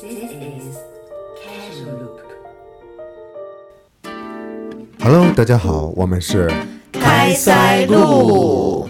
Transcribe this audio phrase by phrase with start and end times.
[0.00, 0.76] This is
[1.42, 2.20] Casual Loop.
[5.00, 6.50] Hello，大家好，我们是，
[6.92, 8.88] 开塞露，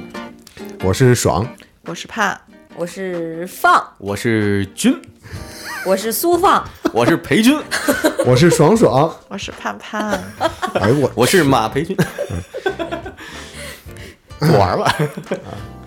[0.85, 1.47] 我是爽，
[1.87, 2.39] 我是怕，
[2.77, 5.01] 我是放，我是君，
[5.87, 6.63] 我是苏放，
[6.93, 7.59] 我是裴军，
[8.27, 9.15] 我是爽爽。
[9.29, 10.23] 我是盼盼。
[10.75, 11.97] 哎我我是马培军。
[14.41, 14.95] 玩吧，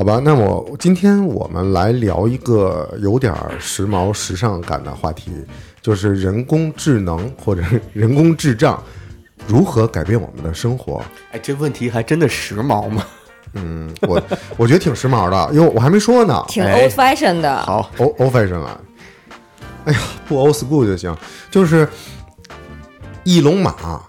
[0.00, 5.30] 好吧，那我今天我们来聊一个有点儿时髦、时尚感的话题，
[5.82, 8.82] 就是人工智能或者 人工智障
[9.46, 11.04] 如何改变我们的生活。
[11.32, 13.04] 哎，这问题还真的时髦吗？
[13.52, 14.22] 嗯，我
[14.56, 16.42] 我觉得挺时髦的，因为我还没说呢。
[16.48, 17.60] 挺哎 old fashion 的。
[17.66, 18.80] 好，old old fashion 了。
[19.84, 21.14] 哎呀，不 old school 就行。
[21.50, 21.86] 就是
[23.24, 24.00] 翼龙马，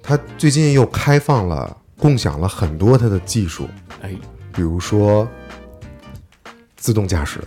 [0.00, 3.66] 它最近又开放了、共享了很多它的技术，
[4.00, 4.14] 哎，
[4.52, 5.26] 比如说
[6.76, 7.40] 自动驾驶。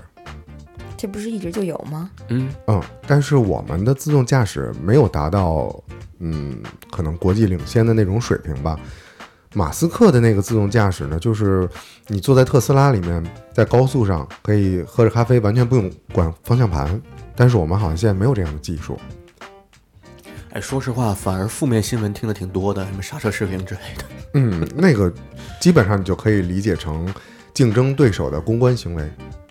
[0.97, 2.09] 这不是一直就有吗？
[2.29, 5.77] 嗯，嗯，但是我们的自动驾驶没有达到，
[6.19, 8.79] 嗯，可能国际领先的那种水平吧。
[9.53, 11.69] 马斯克的那个自动驾驶呢，就是
[12.07, 17.01] 你坐在特斯拉里面，在高速上可以喝着咖啡，完全不用管方向盘。
[17.35, 18.97] 但是我们好像现在没有这样的技术。
[20.55, 24.05] 哎，说实话，反而负面新闻听的挺多的，什么刹车视频之类的。
[24.35, 25.13] 嗯，那个
[25.59, 27.13] 基本上你就可以理解成
[27.53, 29.03] 竞争对手的公关行为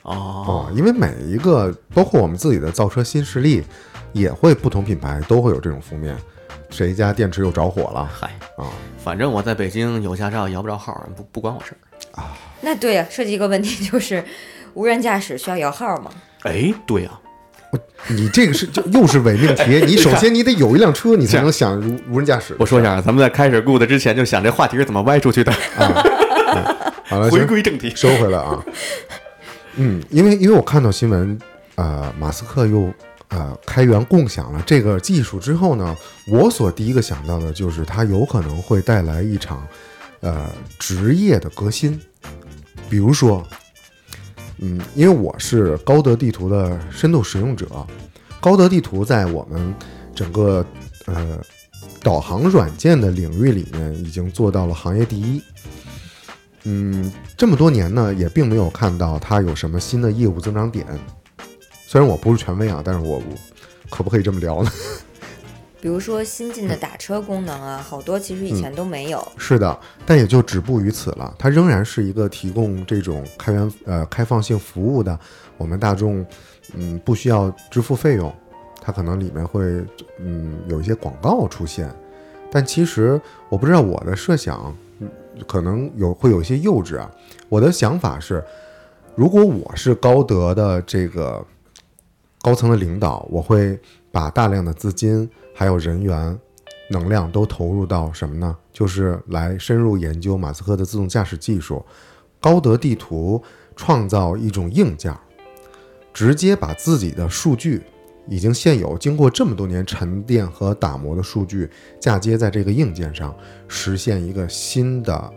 [0.04, 3.62] 哦啊、，因为每一个，包括我们自己的造车新势力，
[4.14, 6.16] 也会不同品牌都会有这种负面，
[6.70, 8.72] 谁家电池又着火了嗨，啊？
[8.96, 12.32] 反正我在北京有驾照，摇不着号，不不关我事儿啊。
[12.62, 14.24] 那对呀、涉及一个问题就是，
[14.72, 16.10] 无人驾驶需要摇号吗？
[16.44, 17.10] 哎，对呀、
[18.08, 22.54] 你这个是就又是伪命题，你首先你得有一辆车，你才能想无无人驾驶。
[22.58, 25.52] 我说一下，咱们在开始 good 之前就想这话题是怎么歪出去的。
[25.76, 26.04] 啊
[27.06, 28.64] 好了， 回归正题，收回来啊。
[29.76, 31.38] 嗯，因为因为我看到新闻，
[31.74, 32.92] 呃，马斯克又
[33.28, 39.66] 呃开源共享了这个技术之后呢，我所第一个想到的就是它有可能会带来一场
[40.20, 40.48] 呃
[40.78, 42.00] 职业的革新，
[42.88, 43.46] 比如说，
[44.58, 47.66] 嗯，因为我是高德地图的深度使用者，
[48.40, 49.74] 高德地图在我们
[50.14, 50.64] 整个
[51.06, 51.40] 呃
[52.02, 55.42] 导航软件的领域里面已经做到了行业第一。
[56.64, 60.86] 嗯，这么多年呢，也并没有看到它有什么新的业务增长点。
[61.86, 63.22] 虽然我不是权威啊，但是我
[63.90, 64.70] 可不可以这么聊呢？
[65.84, 69.22] 比如说新进的打车功能啊，好多其实以前都没有。
[69.36, 71.34] 是的，但也就止步于此了。
[71.38, 75.20] 它仍然是一个提供这种开源呃开放性服务的，
[75.58, 76.24] 我们大众
[76.72, 78.34] 嗯不需要支付费用，
[78.80, 79.84] 它可能里面会
[80.20, 81.94] 嗯有一些广告出现，
[82.50, 83.20] 但其实
[83.50, 85.10] 我不知道我的设想，嗯
[85.46, 87.10] 可能有会有一些幼稚啊。
[87.50, 88.42] 我的想法是，
[89.14, 91.44] 如果我是高德的这个
[92.40, 93.78] 高层的领导，我会
[94.10, 96.38] 把大量的资金还有人员
[96.90, 98.54] 能量都投入到什么呢？
[98.72, 101.82] 就是来深入研究马斯克的自动驾驶技术。
[102.40, 103.42] 高德地图
[103.74, 105.16] 创造一种硬件，
[106.12, 107.82] 直接把自己的数据，
[108.28, 113.34] 已经现有经过这么多年沉淀和打磨的数据，嫁接在这个硬件上，
[113.66, 115.32] 实现一个新的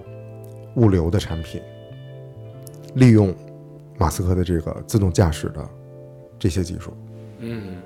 [0.75, 1.61] 物流的产品。
[2.95, 3.33] 利用
[3.97, 5.69] 马斯克的这个自动驾驶的
[6.37, 6.91] 这些技术。
[7.39, 7.77] 嗯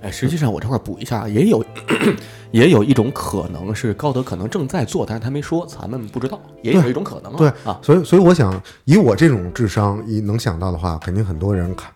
[0.00, 1.64] 哎，实际上我这块儿补一下，也有
[2.52, 7.36] 也有一种可能是高德可能正在做，但是他没说，咱们不知道，也有一种可能啊。
[7.38, 11.90] 对啊，所以，所以我想，以我这种智商，一能想到的话，肯定很多人看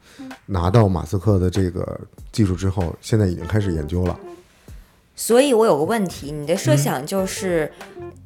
[0.46, 1.98] 拿到马斯克的这个
[2.32, 4.18] 技术之后，现在已经开始研究了。
[5.24, 7.70] 所以我有个问题，你的设想就是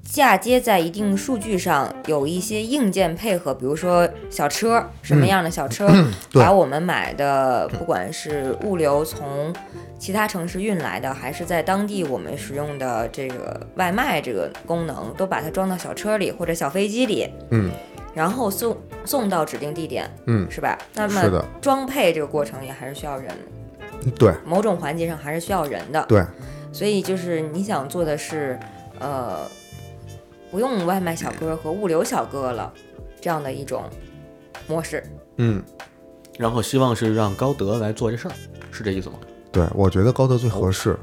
[0.02, 5.86] 嫁接在一定数据上有一些硬件配合，比如说小车，什么样的小车，
[6.32, 6.42] 对。
[6.42, 9.54] 把我们买的不管是物流从
[9.98, 17.70] 其他城市运来的，还是在当地我们使用的这个外卖这个功能，都把它装到小车里或者小飞机里，嗯，
[18.14, 18.74] 然后送
[19.04, 20.78] 送到指定地点，嗯，是吧？
[20.94, 23.30] 那么装配这个过程也还是需要人，
[24.18, 24.32] 对。
[24.47, 26.03] 某种环节上还是需要人的。
[26.09, 26.24] 对，
[26.76, 28.60] 所以就是你想做的是，
[28.98, 29.50] 呃，
[30.50, 32.70] 不用外卖小哥和物流小哥了，
[33.18, 33.84] 这样的一种
[34.66, 35.02] 模式。
[35.38, 35.64] 嗯，
[36.36, 38.34] 然后希望是让高德来做这事儿，
[38.70, 39.18] 是这意思吗？
[39.50, 40.98] 对，我觉得高德最合适。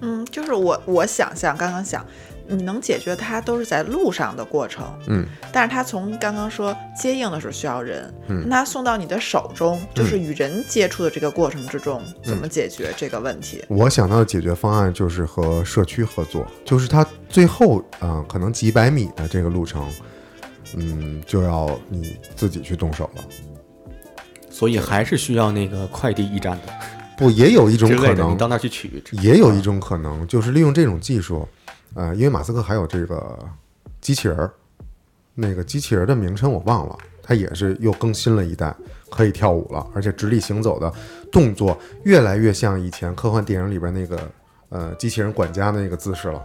[0.00, 2.04] 嗯，就是我我想象刚刚想，
[2.46, 13.64] 你能解决它都是在路上的过程，嗯，但是它从刚刚说接应的时候需要人，嗯那它送到你的手中，就是与人接触的这个过程之中，怎嗯么解决这个问题？
[13.68, 19.88] 我想到的解决方案就是和社区合作，就是它最后啊、呃可能几百米的这个路程，
[20.76, 23.24] 嗯，就要你自己去动手了。
[24.50, 26.72] 所以还是需要那个快递驿站的
[27.16, 29.02] 不也有一种可能你，到那儿去取。
[29.12, 31.48] 也有一种可能，就是利用这种技术，
[31.94, 33.38] 呃，因为马斯克还有这个
[34.00, 34.52] 机器人儿，
[35.34, 38.74] 那个机器人的名称我忘了，它也是又更新了一代，
[39.10, 40.92] 可以跳舞了，而且直立行走的
[41.30, 44.30] 动作越来越像以前科幻电影里边那个
[44.68, 46.44] 呃机器人管家的那个姿势了，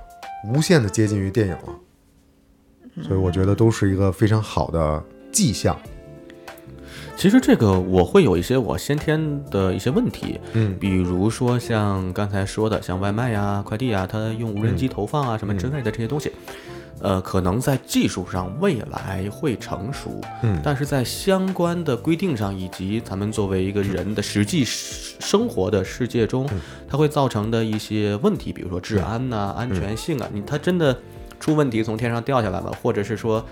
[0.53, 5.79] 无限的接近于电影了，所以我觉得都是一个非常好的迹象。
[7.19, 10.77] 其实这个我会有一些我先天的一些问题，嗯。
[10.79, 16.31] 比如说像刚才说的，像外卖呀、快递啊，它用无人机投放啊什么之类的这些东西，
[17.01, 20.61] 呃，可能在技术上未来会成熟，嗯。
[20.63, 26.47] 但是在相关的规定上，以及咱们作为一个人的实际生生活的世界中，
[26.87, 30.97] 它会造成的一些问题，比如说治安呐、安全性啊，你它真的
[31.37, 33.45] 出问题从天上掉下来了，或者是说。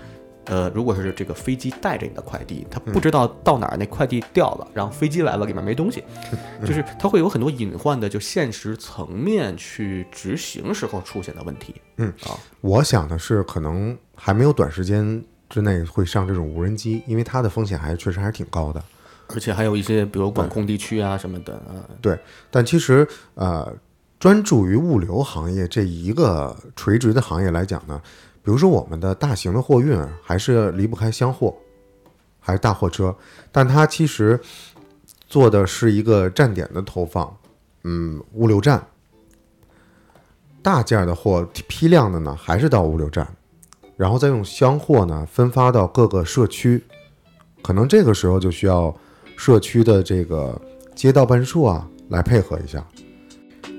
[0.48, 6.02] 呃，如果是这个飞机带着你的快递，他不知道到哪儿那快递掉了，然后飞机来了里面没东西，
[6.64, 11.74] 就是它会有很多隐患的，就现实层面去执行时候出现的问题。
[11.96, 18.82] 嗯啊，我想的是，可能还没有短时间之内会上这种无人机，因为它的风险还确实还是挺高的。
[19.28, 22.18] 而且还有一些比如管控地区啊什么的啊，对，
[22.50, 23.70] 但其实呃，
[24.18, 28.00] 专注于物流行业这一个垂直的行业来讲呢，
[28.48, 31.54] 比如说我们的大型的货运还是离不开箱货，
[32.40, 33.14] 还是大货车，
[33.52, 34.40] 但它其实
[35.26, 37.36] 做的是一个站点的投放，
[37.84, 38.82] 嗯，物流站。
[40.62, 43.28] 大件儿的货批量的呢，还是到物流站，
[43.98, 46.82] 然后再用箱货呢分发到各个社区，
[47.60, 48.96] 可能这个时候就需要
[49.36, 50.58] 社区的这个
[50.94, 52.82] 街道办事处啊来配合一下。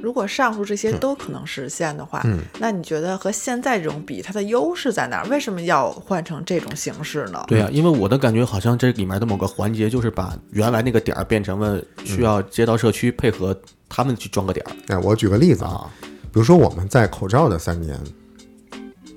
[0.01, 5.27] 如果上述这些都可能实现的话，嗯那你觉得和现在这种比，它的优势在哪儿？
[5.27, 7.43] 为什么要换成这种形式呢？
[7.47, 13.55] 对啊，因为我的感觉好像这里面的某个环节就是把原来那个点儿变成了需要街道社区配合
[13.87, 17.99] 他们去装个点儿哎，我举个例子啊，啊，比如说我们在口罩的三年，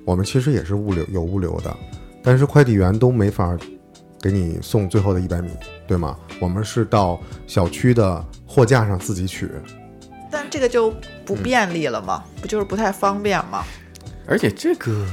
[0.05, 1.75] 我们其实也是物流有物流的，
[2.21, 3.57] 但是快递员都没法
[4.21, 5.49] 给你送最后的一百米，
[5.87, 6.17] 对吗？
[6.39, 9.49] 我们是到小区的货架上自己取。
[10.33, 10.91] 但这个就
[11.23, 12.23] 不便利了吗？
[12.41, 13.63] 不就是不太方便吗？
[14.25, 15.05] 而且这个，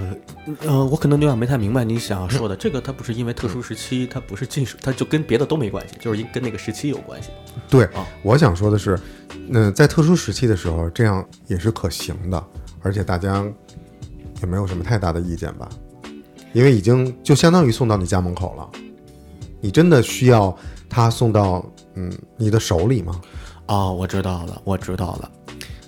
[0.61, 2.55] 呃，我可能有点没太明白你想要说的。
[2.57, 7.31] 这个它不是因为特殊时期，它不是技术，它就跟别的都没关系，就是跟那个时期有关系。
[7.69, 8.99] 对啊，我想说的是，
[9.51, 12.43] 嗯、在特殊时期的时候，这样也是可行的，
[12.83, 13.45] 而且大家
[14.41, 15.69] 也没有什么太大的意见吧，
[16.53, 18.71] 因为已经就相当于送到你家门口了。
[19.61, 20.57] 你真的需要
[20.89, 21.63] 它送到
[21.95, 23.21] 嗯你的手里吗？
[23.71, 25.31] 哦，我知道了，我知道了。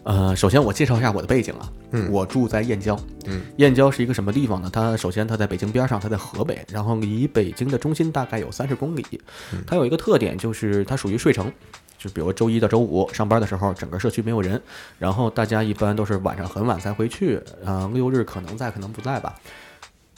[0.04, 2.96] 呃，首先我介绍一下我的背景啊，嗯我住在燕郊，
[3.26, 4.70] 嗯，燕郊是一个什么地方呢？
[4.72, 9.04] 它首先它在北京边上，它在河北，然后离北京的中心大概有三十公里。
[9.52, 11.52] 嗯它有一个特点就是它属于睡城，
[11.98, 14.62] 就比如周一到周五上班的时候，整个社区没有人，
[14.98, 19.34] 然后大家一般都是晚上很晚才回去，啊、六日可能在，可能不在吧。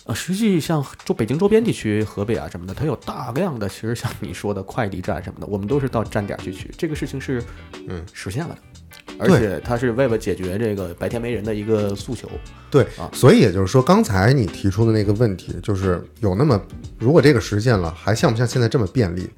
[0.07, 7.43] 呃，实际像周北京周边地区、河北啊什么的，它有大量的，其实像你说的快递站什么的，我们都是到站点去取，这个事情是，
[7.89, 12.29] 嗯，实现了的，而且它是为了解决这个白天没人的一个诉求。
[12.71, 16.61] 对啊，所以也就是说，刚才你提出的那个问题，就是有那么，
[16.99, 19.31] 如果这个实现了，还像不像现在这么便利？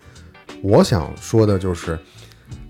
[0.63, 1.97] 我想说的就是，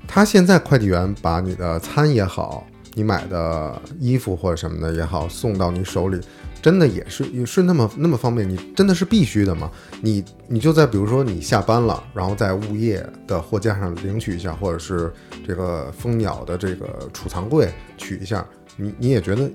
[0.06, 6.20] 他现在快递员把你的餐也好，你买的衣服或者什么的也好，送到你手里，
[6.62, 8.48] 真的也是是那么那么方便？
[8.48, 9.70] 你真的是必须的吗？
[10.00, 15.12] 你你就在比如说你下班了，然后在物业的货架上领取一下，或者是
[15.46, 18.44] 这个蜂鸟的这个储藏柜取一下，
[18.76, 19.48] 你你也觉得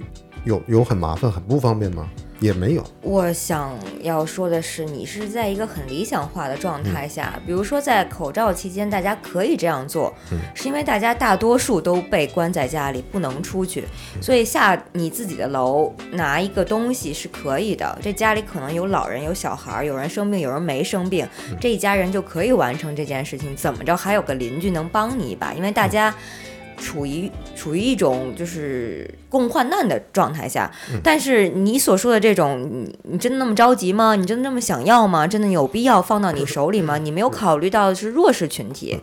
[0.45, 2.09] 有有很麻烦、很不方便吗？
[2.41, 2.85] 也没有。
[3.01, 10.13] 我想要说的是，你是在一个很理想化的状态下，比如说在口罩期间，大家可以这样做，
[10.53, 13.85] 是因为大家大多数都被关在家里，不能出去，
[14.19, 17.97] 所以下你自己的楼拿一个东西是可以的。
[18.01, 21.27] 这家里可能有老人、有小孩，有人生病，有人没生病，
[21.59, 23.55] 这一家人就可以完成这件事情。
[23.55, 26.13] 怎么着，还有个邻居能帮你一把，因为大家。
[26.81, 30.69] 处于处于一种就是共患难的状态下，
[31.03, 34.15] 但是你所说的这种，你你真的那么着急吗？
[34.15, 35.27] 你真的那么想要吗？
[35.27, 36.97] 真的有必要放到你手里吗？
[36.97, 38.99] 你没有考虑到的是弱势群体，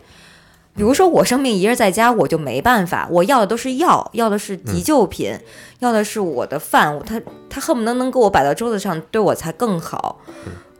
[0.75, 5.39] 比如说我生病一人在家，我就没办法，我要的都是药，要的是急救品，
[5.79, 10.19] 要的是我的饭，他他恨不得能给我摆到桌子上，对我才更好，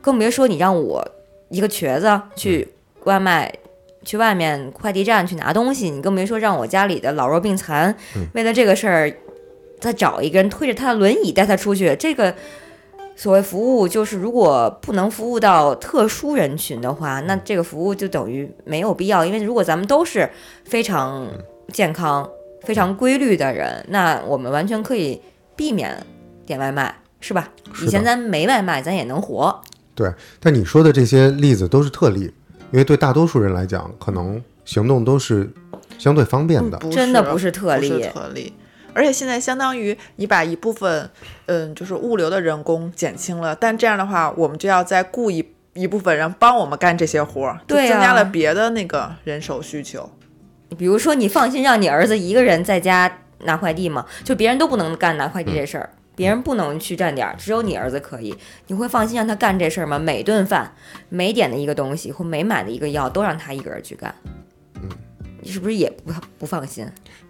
[0.00, 1.08] 更别说你让我
[1.48, 3.52] 一个瘸子去外卖。
[4.04, 7.94] 去外面快递站去拿东西，你更别说让我家里的老弱病残，
[8.34, 9.12] 为了这个事儿，
[9.78, 12.34] 再找一个人推着他的轮椅带他出去，这个
[13.14, 19.24] 所谓服务，就是如果不能服务到特殊人群的话，那这个服务就等于没有必要。
[19.24, 20.30] 因为如果咱们都是
[20.64, 21.28] 非常
[21.72, 22.26] 健康、
[22.62, 25.20] 非常规律的人，那我们完全可以
[25.54, 25.94] 避免
[26.46, 27.50] 点外卖，是吧？
[27.74, 29.60] 是以前咱没外卖，咱也能活。
[29.94, 32.32] 对，但你说的这些例子都是特例，
[32.72, 35.50] 因为对大多数人来讲，可能行动都是
[35.98, 36.78] 相对方便的。
[36.78, 38.52] 不真的不是特例不是特例。
[38.92, 41.08] 而且现在相当于你把一部分，
[41.46, 50.10] 嗯，就是物流的人工减轻了，但这样的话，我们就要再雇一一部分人帮我们干这些活儿，就对啊增加了别的那个人手需求。
[50.76, 54.04] 比如说，你放心让你儿子一个人在家拿快递吗？
[54.24, 58.36] 就别人都不能干拿快递这事儿，别人不能去站点儿，只有你儿子可以。
[58.66, 59.98] 你会放心让他干这事儿吗？
[59.98, 60.70] 每顿饭、
[61.08, 64.14] 每点的一个东西或每买的一个药，都让他一个人去干。
[64.82, 64.88] 嗯，
[65.40, 66.86] 你是不是也不不放心？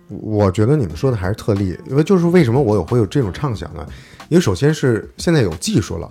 [0.08, 3.86] 我觉得你们说的还是特例，因为就是为什么我有会有这种畅想呢？
[4.28, 6.10] 因为首先是现在有技术了，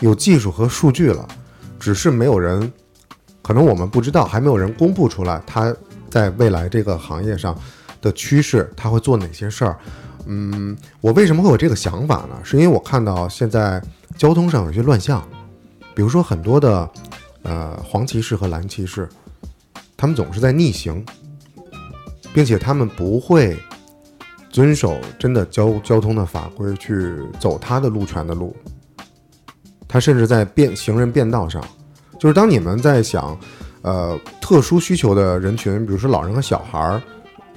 [0.00, 1.26] 有技术和数据了，
[1.80, 2.70] 只是没有人，
[3.40, 5.74] 可能我们不知道，还没有人公布出来，他
[6.10, 7.58] 在未来这个行业上
[8.02, 9.78] 的趋势，他会做哪些事儿。
[10.26, 12.38] 嗯，我为什么会有这个想法呢？
[12.42, 13.82] 是因为我看到现在
[14.16, 15.26] 交通上有些乱象，
[15.94, 16.90] 比如说很多的
[17.42, 19.08] 呃黄骑士和蓝骑士，
[19.96, 21.04] 他们总是在逆行。
[22.32, 23.56] 并且他们不会
[24.50, 28.56] 遵守真的交交通的法规去走他的路权的路，
[29.86, 31.64] 他甚至在变行人变道上，
[32.18, 33.38] 就是当你们在想，
[33.82, 37.00] 呃，特殊需求的人群，比如说老人和小孩儿，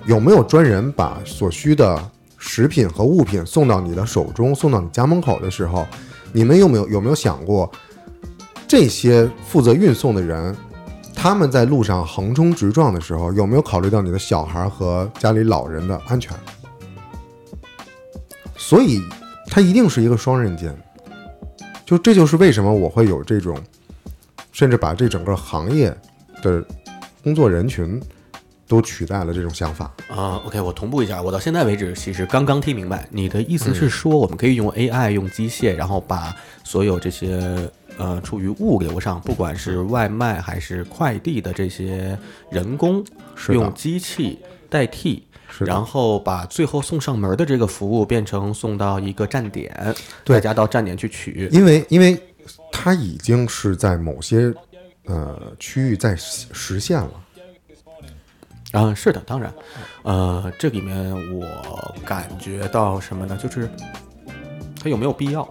[0.06, 2.00] 有没有专人把所需的
[2.48, 5.86] 食品和物品送到你的手中，送到你家门口的时候，
[6.32, 7.70] 你们有没有有没有想过，
[8.68, 10.56] 这些负责运送的人？
[11.13, 16.36] 他们在路上横冲直撞的时候，有没有考虑到你的小孩和家里老人的安全？
[18.56, 19.04] 所以，
[19.48, 20.75] 它一定是一个双刃剑。
[21.86, 23.58] 就这就是为什么我会有这种，
[24.51, 25.96] 甚至把这整个行业
[26.42, 26.63] 的
[27.24, 28.00] 工作人群
[28.68, 29.86] 都取代了这种想法。
[30.10, 42.18] 啊、o k 我同步一下，我到现在为止其实刚刚听明白，你的意思是说，我们可以用 AI 用机械，然后把所有这些呃处于物流上，不管是外卖还是快递的这些
[42.52, 43.04] 人工，
[43.36, 45.24] 是用机器代替。
[45.60, 51.50] 然后把最后送上门的这个服务变成送到一个站点，对大家到站点去取。
[51.52, 52.22] 因为因为
[52.70, 54.54] 它已经是在某些
[55.06, 57.12] 呃区域在实实现了。
[58.77, 59.51] 啊，是的，当然，
[60.03, 63.36] 呃，这里面我感觉到什么呢？
[63.41, 63.67] 就是
[64.79, 65.50] 它有没有必要？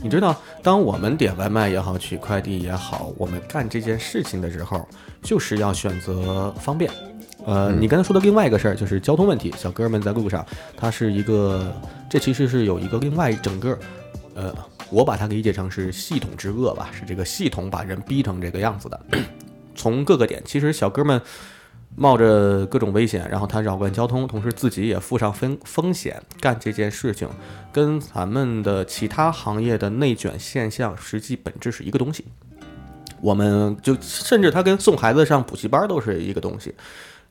[0.00, 4.88] 你知道，当我们点外卖也好，取快递也好，我们干这件事情的时候，
[5.20, 6.90] 就是要选择方便。
[7.44, 11.70] 呃，你刚才说的另外一个事儿就是交通问题，小哥们在路上，它是一个，
[12.08, 13.78] 这其实是有一个另外整个，
[14.34, 14.54] 呃，
[14.88, 18.98] 我把它理解成是系统之恶吧，是这个系统把人逼成这个样子的。
[19.76, 21.20] 从各个点，其实小哥们
[21.98, 27.28] 冒着各种危险，然后他扰乱交通，同时自己也负上风风险干这件事情，
[27.72, 32.24] 跟咱们的其他行业的内卷现象实际本质是一个东西。
[33.20, 36.72] 我们就甚至他跟送孩子上补习班都是一个东西，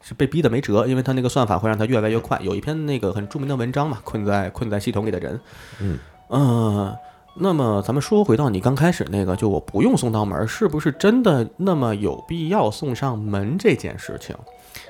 [0.01, 2.37] 是被逼的没辙，因为他那个算法会让他越来越快。
[2.43, 5.39] 有一篇那个很著名的文章嘛，困在困在系统里的人，
[5.79, 5.97] 嗯
[6.27, 6.93] 呃，
[7.37, 14.35] 那么咱们说回到你刚开始那个，就我不用送到门儿，是不是真的那么有必要送上门这件事情？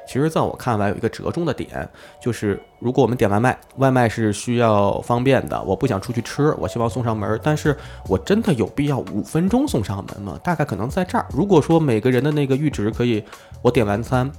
[0.07, 1.87] 其实，在我看来，有一个折中的点，
[2.21, 7.75] 就是如果我们点外卖，外卖是需要方便的，我不想出去吃，我希望送上门，但是
[8.07, 10.39] 我真的有必要五分钟送上门吗？
[10.43, 11.25] 大概可能在这儿。
[11.31, 13.23] 如果说每个人的那个阈值可以，
[13.61, 14.31] 我点完餐，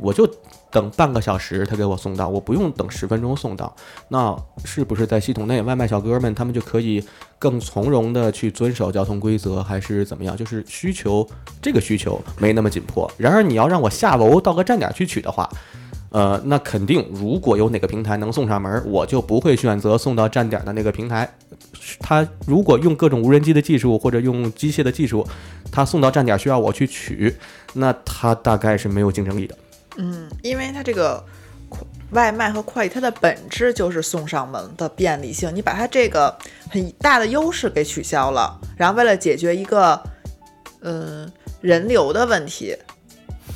[0.00, 0.28] 我就
[0.74, 3.72] 等半个小时他给我送到，我不用等十分钟送到，
[4.08, 7.00] 那是不是在系统内外卖小哥们他们就可以
[7.38, 10.36] 更从容的去遵守交通规则，还是怎么样？
[10.36, 11.24] 就是需求
[11.62, 13.08] 这个需求没那么紧迫。
[13.16, 15.48] 然而你要让我下楼到个站点去取的话，
[16.10, 21.32] 呃，那肯定如果有哪个平台能送上门，我就不会选择送到站点的那个平台。
[22.00, 25.24] 他如果用各种无人机的技术或者用机械的技术，
[25.70, 27.32] 他送到站点需要我去取，
[27.74, 29.56] 那他大概是没有竞争力的。
[29.96, 31.24] 嗯，因为它这个
[31.68, 35.54] 快外卖和快递，它的本质就是送上门的便利性。
[35.54, 36.36] 你把它这个
[36.70, 40.00] 很大的优势给取消了，然后为了解决一个
[40.80, 42.76] 嗯人流的问题，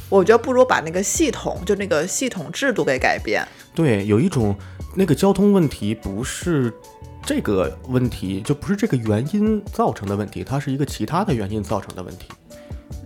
[0.09, 3.47] 我觉得不如把那个系统，就那个系统制度给改变。
[3.75, 4.57] 对，有一种
[4.97, 6.73] 那个交通问题不是
[7.23, 12.27] 这个问题，就不是这个原因造成的问题，它是一个其他的原因造成的问题。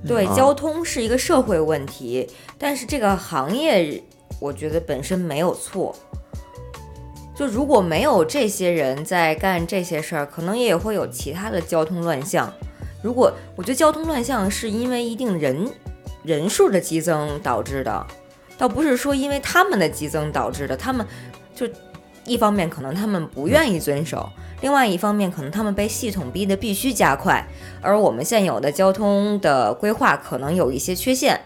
[0.07, 4.03] 对，啊交通是一个社会问题，但是这个行业
[4.41, 5.95] 我觉得本身没有错。
[7.35, 12.53] 就如果没有这些人在干这些事儿，可能也会有其他的交通乱象。
[13.03, 15.69] 如果我觉得交通乱象是因为一定人
[16.23, 18.07] 人数的激增导致的，
[18.59, 20.77] 倒不是说因为他们的激增导致的。
[20.77, 21.05] 他们
[21.55, 21.67] 就
[22.27, 24.29] 一方面可能他们不愿意遵守，
[24.63, 27.47] 另外一方面可能他们被系统逼得必须加快，
[27.83, 31.39] 而我们现有的交通的规划可能有一些缺陷。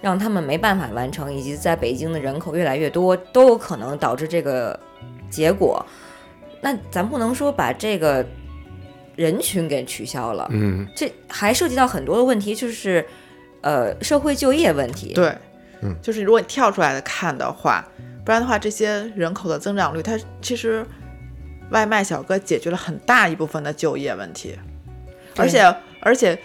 [0.00, 4.78] 让他们没办法完成，以及在北京的人口越来越多，都有可能导致这个
[5.28, 5.84] 结果。
[6.60, 8.24] 那咱不能说把这个
[9.16, 13.04] 人群给取消了，嗯，这还涉及到很多的问题，就是
[13.60, 15.12] 呃社会就业问题。
[15.14, 15.36] 对，
[15.82, 17.84] 嗯就是如果你跳出来的看的话，
[18.24, 20.86] 不然的话，这些人口的增长率，它其实
[21.70, 24.58] 外卖小哥解决了很大一部分的就业问题，
[25.36, 26.38] 而且而且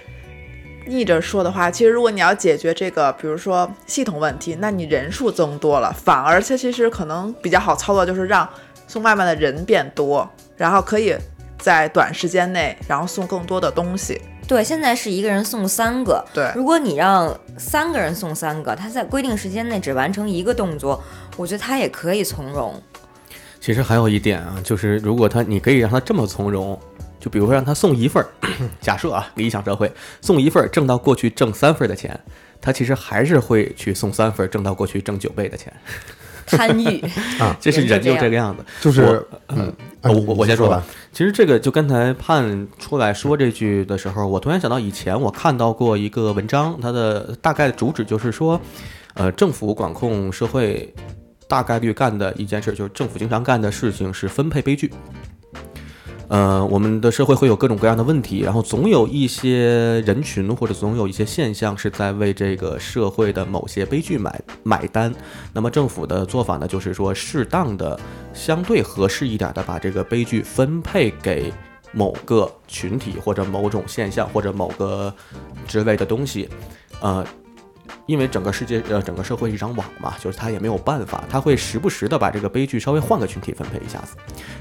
[0.86, 8.48] 逆着说的话，其实如果你要解决这个，比如说系统问题，那你人数增多了，反而它其实可能比较好操作，就是让
[8.88, 11.16] 送外卖的人变多，然后可以
[11.58, 14.22] 在短时间内，然后送更多的东西。
[14.46, 16.22] 对，现在是一个人送三个。
[16.34, 21.02] 对如果你让三个人送三个，他在规定时间内只完成一个动作，
[21.38, 22.76] 我觉得他也可以从容。
[23.64, 26.78] 其实还有一点啊，就是如果他你可以让他这么从容，
[27.18, 28.28] 就比如说让他送一份儿，
[28.82, 29.90] 假设啊，理想社会
[30.20, 32.20] 送一份儿挣到过去挣三份儿的钱，
[32.60, 35.72] 他其实还是会去送三份儿挣到过去挣九倍的钱，
[36.46, 37.00] 贪欲
[37.40, 38.62] 啊这是人就这个样子。
[38.82, 40.84] 就是我嗯，啊我我我先说吧吧。。
[41.14, 48.60] 其实这个就刚才盼出来说这句的时候，我突然想到以前我看到过一个文章，它的大概主旨就是说，
[49.14, 50.94] 呃，政府管控社会
[51.48, 54.92] 大概率干的一件事，就是政府经常干的事情是分配悲剧。
[56.30, 65.14] 呃，我们的社会会有各种各样的问题，然后总有一些人群或者总有一些现象是在为这个社会的某些悲剧买买单。
[65.54, 68.00] 那么政府的做法呢，就是说适当的、
[68.34, 71.54] 相对合适一点的把这个悲剧分配给
[71.92, 75.14] 某个群体或者某种现象或者某个
[75.68, 76.50] 之类的东西，
[77.00, 77.24] 呃。
[78.06, 84.16] 因为整个世界呃整个社会是一张网嘛，就是他也没有办法，他会时不时的把这个悲剧稍微换个群体分配一下子。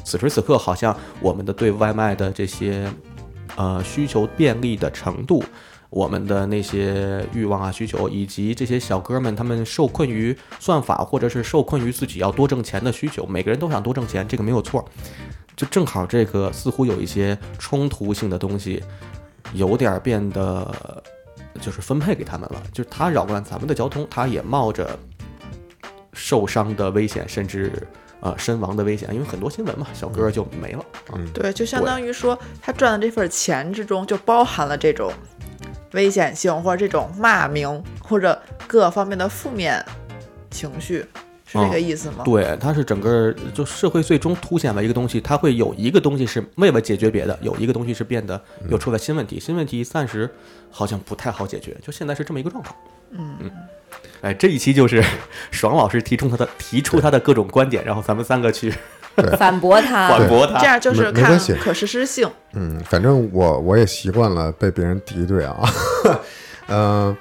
[0.04, 2.90] 此时此刻，好像我们的对外卖的这些
[3.56, 5.42] 呃需求便利的程度，
[5.90, 14.84] 我们的那些欲望啊需求，以及这些小哥们他们受困于算法，或者是受困于自己要多挣钱的需求，每个人都想多挣钱，这个没有错。
[15.54, 18.82] 就正好这个似乎有一些冲突性的东西，
[19.52, 21.02] 有点变得
[21.60, 24.98] 就是分配给他们了，就是他扰乱咱们的交通，他也冒着
[26.12, 27.72] 受伤的危险，甚至
[28.20, 30.84] 呃身亡的危险，因为很多新闻嘛，小哥就没了
[31.14, 31.28] 嗯。
[31.32, 35.12] 对，就相当于说他赚的这份钱之中就包含了这种
[35.92, 39.84] 危险性或者这种骂名或者各方面的负面
[40.50, 41.04] 情绪，
[41.52, 42.24] 是这个意思吗？
[42.24, 50.28] 对，它是整个就社会最终凸显了一个东西，它会有一个东西是为了解决别的，有一个东西是变得又出了新问题，新问题暂时
[50.70, 52.74] 好像不太好解决，就现在是这么一个状况。
[53.10, 53.50] 嗯嗯，
[54.22, 55.04] 哎，这一期就是
[55.52, 58.72] 爽老师提出他的提出他的各种观点，然后咱们三个去
[59.36, 60.26] 反驳他反。
[60.26, 60.58] 驳他。
[60.58, 62.26] 这样就是看可实施性。
[62.54, 65.60] 嗯，反正我我也习惯了被别人敌对啊。
[66.68, 67.14] 呃，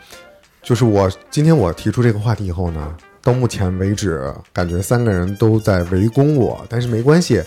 [0.62, 7.42] 就是我今天我提出这个话题以后呢，到目前为止，感觉三个人都在围攻我，但是没关系，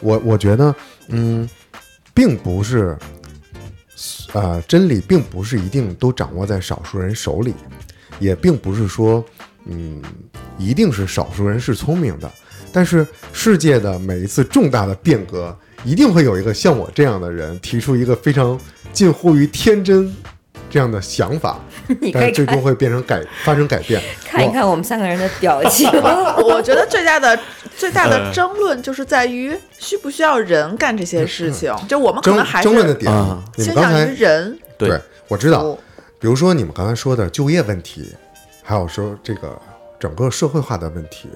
[0.00, 0.74] 我我觉得，
[1.08, 1.48] 嗯，
[2.14, 2.96] 并不是，
[4.32, 7.54] 呃，真理并不是一定都掌握在少数人手里，
[8.20, 9.24] 也并不是说，
[9.64, 10.00] 嗯，
[10.58, 12.30] 一定是少数人是聪明的。
[12.72, 18.58] 但是世界的每一次重大的变革，一定会有一个像我这样的人提出一个非常
[18.92, 20.14] 近乎于天真
[20.68, 21.58] 这样的想法，
[22.12, 24.00] 但是最终会变成改发生改变。
[24.24, 25.88] 看一看我们三个人的表情。
[26.44, 27.38] 我觉得最大的
[27.76, 35.76] 最大的呃争论就是在于需不需要人干这些事情，就我们可能还是争论的点，啊你们刚才倾向于人对对我知道，
[36.18, 38.14] 比如说你们刚才说的就业问题，
[38.62, 39.60] 还有说这个
[39.98, 41.28] 整个社会化的问题，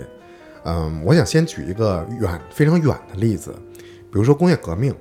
[0.65, 4.95] 嗯，我想先举一个远非常远的例子，比如说工业革命，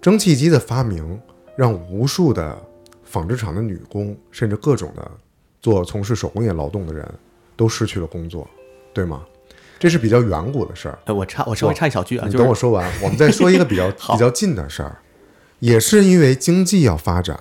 [0.00, 1.20] 蒸汽机的发明
[1.56, 2.56] 让无数的
[3.14, 5.08] 纺织厂的女工，甚至各种的
[5.62, 7.08] 做从事手工业劳动的人
[7.54, 8.44] 都失去了工作，
[8.92, 9.22] 对吗？
[9.78, 10.98] 这是比较远古的事儿。
[11.04, 14.98] 哎，我插我稍微插一小句啊，你等我说完， 我们再说一个比较比较近的事儿，
[15.60, 17.38] 也是因为经济要发展，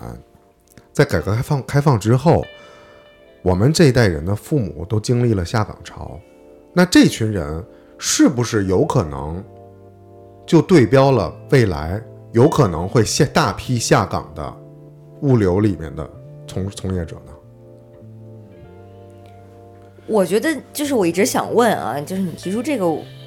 [0.92, 2.46] 在改革开放开放之后，
[3.42, 6.20] 我们这一代人的父母都经历了下岗潮，
[6.74, 7.66] 那这群人
[7.98, 9.44] 是不是有可能
[10.46, 12.00] 就对标了未来
[12.32, 14.58] 有可能会下大批下岗的
[15.24, 16.10] 物流里面的
[16.48, 17.34] 从从业者呢？
[20.06, 22.86] 我觉得就是我一直想问啊，就是你提出这个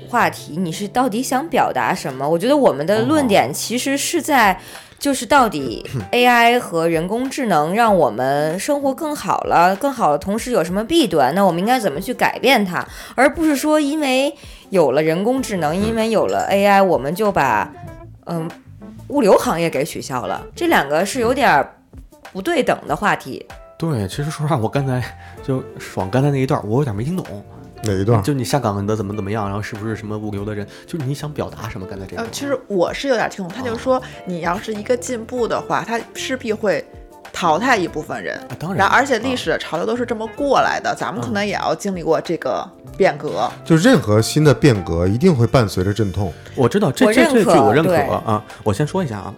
[0.08, 2.28] 话题，你是到底想表达什么？
[2.28, 4.60] 我觉得我们的论点其实是在。
[4.98, 11.34] 就是到底 AI 和人工智能让我们生活更好了，更好的同时有什么弊端？
[11.34, 12.84] 那我们应该怎么去改变它？
[13.14, 14.34] 而不是说因为
[14.70, 17.70] 有了人工智能，因为有了 AI，我们就把
[18.24, 18.50] 嗯
[19.08, 20.46] 物流行业给取消了。
[20.56, 21.75] 这两个是有点儿
[22.36, 23.46] 不对等的话题。
[23.78, 25.02] 对，其实说实话，我刚才
[25.42, 27.24] 就爽刚才那一段，我有点没听懂。
[27.82, 28.22] 哪一段？
[28.22, 30.66] 就你下岗的怎么怎么样，然后是不是什么物流的人？
[30.86, 31.86] 就是你想表达什么？
[31.86, 36.84] 刚才这个呃，，其实我是有点听懂，他就说你要是一个进步的话，他势必会
[37.32, 38.36] 淘汰一部分人。
[38.50, 42.66] 啊当然然而且啊历史的潮流都是这么过来的，咱们可能也要经历过这个
[42.98, 43.48] 变革。
[43.64, 46.30] 就任何新的变革一定会伴随着阵痛。
[46.54, 48.42] 我知道这我这这认可句我认可啊。
[48.62, 49.34] 我先说一下啊，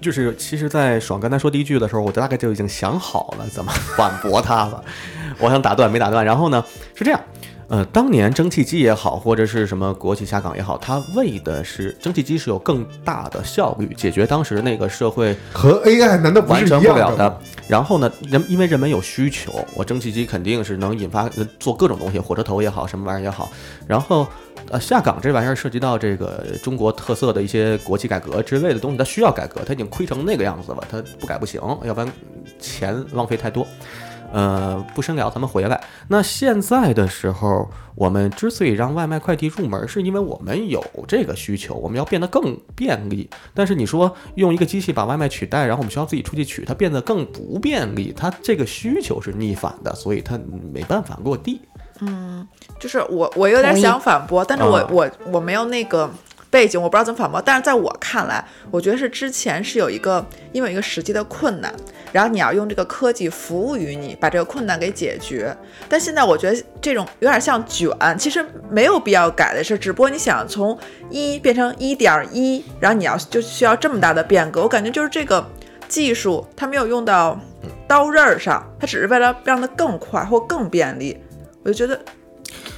[0.00, 4.82] 就是其实，在爽刚才说第一句的时候，我大概就已经想好了怎么 反驳他了。
[5.38, 7.20] 我想打断没打断，然后呢是这样。
[7.68, 17.38] 呃，当年蒸汽机也好，或者是什么国企下岗也好，它为的是蒸汽机是有更大的效率，解决当时那个社会和 AI 难道完成不了的。
[17.68, 23.50] 然后呢，人因为人们有需求，我蒸汽机肯定是能引发呃做各种东西，火车头也好，什么玩意儿也好。
[23.86, 24.26] 然后
[24.70, 32.12] 呃，下岗这玩意儿涉及到这个中国特色的一些国企改革之类的东西，它需要改革，它已经亏成那个样子了，它不改不行，要不然
[32.58, 33.66] 钱浪费太多。
[34.30, 35.82] 呃，不深聊，咱们回来。
[36.08, 43.30] 那现在的时候，我们之所以让外卖快递入门，是因为我们有这个需求，我们要变得更便利。
[43.54, 50.38] 但是你说用一个机器把外卖取代，然后我们需要自己出去取，它变得更不便利，它这个需求是逆反的，所以它
[50.74, 51.62] 没办法落地。
[52.78, 56.08] 就是我我有点想反驳，但是我、啊我我没有那个
[56.50, 57.42] 背景，我不知道怎么反驳。
[57.44, 61.74] 但是在我看来，我觉得是之前是有一个因为有一个实际的困难，
[62.12, 65.54] 然后你要用这个科技服务于你，把这个困难给解决。
[65.88, 70.78] 但现在我觉得这种有点像卷，其实没有必要改的是，只不过你想从
[71.10, 74.62] 一变成一点一，然后你要就需要这么大的变革。
[74.62, 75.44] 我感觉就是这个
[75.88, 77.38] 技术它没有用到
[77.86, 81.18] 刀刃儿上，它只是为了让它更快或更便利。
[81.68, 82.00] 我就觉得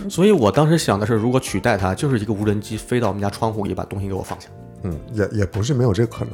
[0.08, 4.48] 所以我当时想的是，如果取代它，就是一个无人机飞到我们家窗户里，把东西给我放下。
[4.82, 6.32] 嗯，也也不是没有这个可能。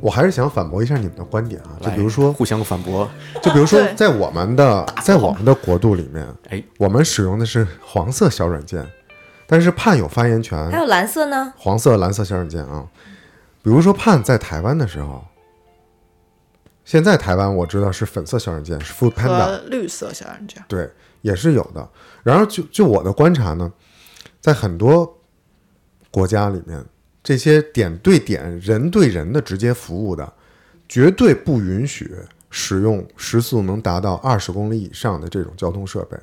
[0.00, 3.08] 我还是想反驳一下你们的观点啊，就比如说，互相反驳，
[3.42, 8.86] 就比如说，在我们的在我们的国度里面，哎，我们使用的是黄色小软件，
[9.46, 11.52] 但是盼有发言权，还有蓝色呢？
[11.56, 12.86] 黄色、蓝色小软件啊。
[13.62, 15.24] 比如说盼在台湾的时候，
[16.84, 20.62] 现在台湾我知道是粉色小软件，是 Food Panda，绿色小软件。
[20.66, 20.90] 对，
[21.22, 21.88] 也是有的。
[22.22, 23.72] 然而就就我的观察呢，
[24.40, 25.18] 在很多
[26.10, 26.84] 国家里面，
[27.22, 30.32] 这些点对点、人对人的直接服务的，
[30.88, 32.14] 绝对不允许
[32.50, 36.16] 使用时速能达到二十公里以上的这种交通设备。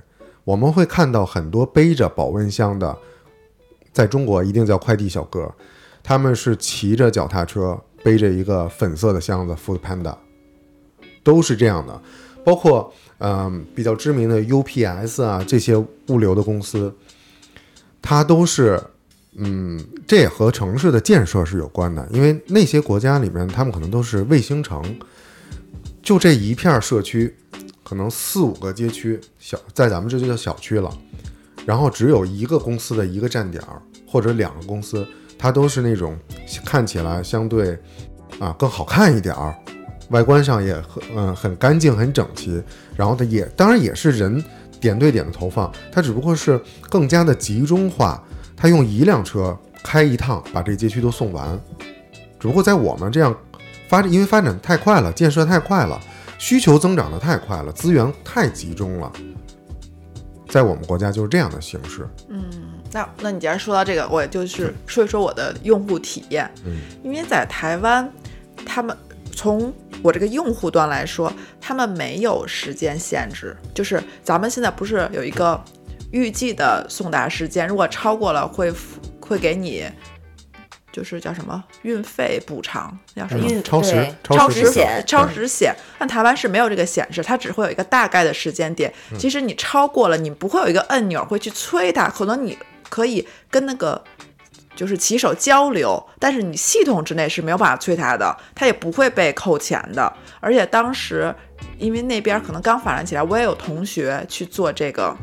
[0.44, 2.98] 我们会看到很多背着保温箱的，
[3.92, 5.54] 在中国一定叫快递小哥，
[6.02, 10.16] 他们是骑着脚踏车，背着一个粉色的箱子，Food Panda，
[11.24, 12.02] 都是这样的。
[12.50, 16.92] 包括嗯比较知名的 UPS 啊这些物流的公司，
[18.02, 18.82] 它都是
[19.36, 24.84] 嗯，这也和城市的建设是有关的，因为那些国家里面，他们可能都是卫星城，
[26.02, 27.36] 就这一片社区，
[27.84, 30.92] 可能四五个街区，小在咱们这就叫小区了，
[31.68, 35.08] 然后只有一个公司的一个站点儿，或者两个公司，
[35.38, 36.18] 它都是那种
[36.66, 37.78] 看起来相对
[38.40, 39.56] 啊更好看一点儿，
[40.10, 42.62] 外观上也很嗯很干净很整齐，
[42.96, 44.44] 然后它也当然也是人
[44.80, 48.24] 点对点的投放，它只不过是更加的集中化，
[48.56, 51.60] 它用一辆车开一趟把这街区都送完，
[52.40, 53.36] 只不过在我们这样
[53.88, 56.00] 发展，因为发展太快了，建设太快了，
[56.38, 59.12] 需求增长的太快了，资源太集中了，
[60.48, 62.08] 在我们国家就是这样的形式。
[62.30, 62.44] 嗯
[62.92, 66.50] 那那你既然说到这个，我也就是说一说我的用户体验。
[66.66, 68.12] 嗯，因为在台湾，
[68.66, 68.98] 他们
[69.40, 69.74] 从
[70.04, 75.64] 我这个用户端来说，他们没有时间限制，就是咱们现在不是有一个
[76.12, 78.70] 预计的送达时间，如果超过了会
[79.22, 79.86] 会给你。
[80.92, 83.48] 就是叫什么运费补偿，叫什么？
[83.48, 83.92] 运超时
[84.24, 88.92] 对超时超时险超时险，但台湾是没有这个显示，它只会有一个大概的时间点。
[89.18, 92.58] 其实你超过了，你不会有一个按钮会去催它，可能你
[92.90, 94.04] 可以跟那个
[94.80, 100.14] 就是骑手交流，但是你系统之内是没有办法催他的，他也不会被扣钱的。
[100.40, 101.36] 而且当时
[101.78, 105.14] 因为那边可能刚发展起来，我也有同学去做这个。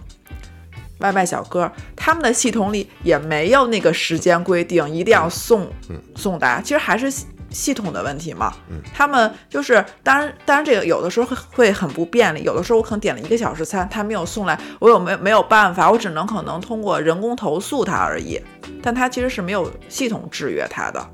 [1.01, 5.71] 外卖小哥，他们的系统里也没有那个时间规定，一定要送
[6.15, 6.59] 送达。
[6.59, 7.13] 其实还是
[7.51, 8.53] 系统的问题嘛。
[8.95, 18.41] 他们就是当然当然这个有的时候会会很不便利，有的时候我可能点了一个小时餐，他没有送来，我有没有没有办法，我只能可能通过人工投诉他而已。
[18.83, 21.09] 但他其实是没有系统制约他的，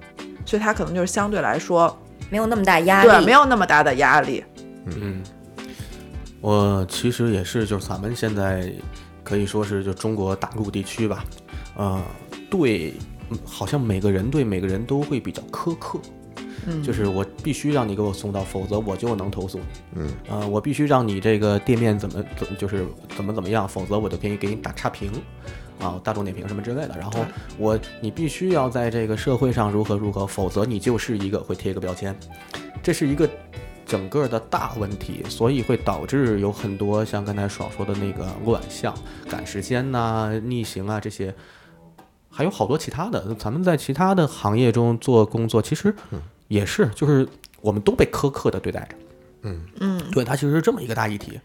[0.44, 1.96] 所以他可能就是相对来说
[2.28, 4.44] 没有那么大压力，对没有那么大的压力。
[4.84, 5.22] 嗯，
[6.40, 8.70] 我其实也是，就是咱们现在
[9.22, 11.24] 可以说是就中国大陆地区吧，
[11.76, 12.02] 呃，
[12.50, 12.92] 对，
[13.30, 15.98] 嗯好像每个人对每个人都会比较苛刻。
[16.66, 19.64] 嗯就是我必须让你给我送到，否则我就能投诉你。
[19.96, 25.10] 嗯，呃，我必须让你这个店面怎么怎么就是怎么怎么样，否则我就可以给你打差评，
[25.80, 26.96] 啊，大众点评什么之类的。
[26.96, 27.24] 然后
[27.58, 32.14] 我你必须要在这个社会上如何如何，否则你就是一个会贴一个标签，
[32.82, 33.28] 这是一个
[33.84, 38.94] 整个的大问题，所以会导致有很多像刚才爽说的那个乱象、
[39.28, 41.34] 赶时间呐、逆行啊这些。
[42.34, 45.94] 还有好多其他的，咱们在其他的行业中做工作，其实
[46.52, 47.26] 也是，就是
[47.62, 48.96] 我们都被苛刻的对待着。
[49.42, 51.40] 嗯嗯，对，它其实是这么一个大议题。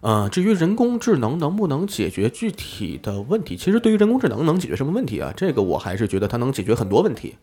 [0.00, 5.32] 呃，至于人工智能能不能解决具体的问题，其实对于人工智能能解决什么问题啊？
[5.36, 7.34] 这个我还是觉得它能解决很多问题。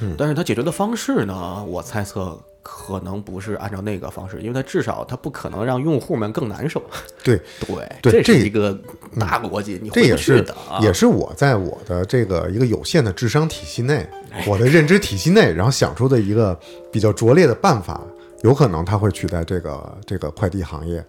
[0.00, 0.14] 嗯。
[0.18, 6.82] 但是它解决的方式呢，我猜测可能不是按照那个方式，因为它至少它不可能让用户们更难受。
[7.22, 7.40] 对，
[8.02, 8.78] 对，对这是一个
[9.18, 10.44] 大逻辑，你这也是。
[10.80, 14.06] 也是我在我的这个一个有限的智商体系内，
[14.46, 16.58] 我的认知体系内， 然后想出的一个
[16.92, 18.00] 比较拙劣的办法，
[18.42, 21.04] 有可能它会取代这个这个快递行业。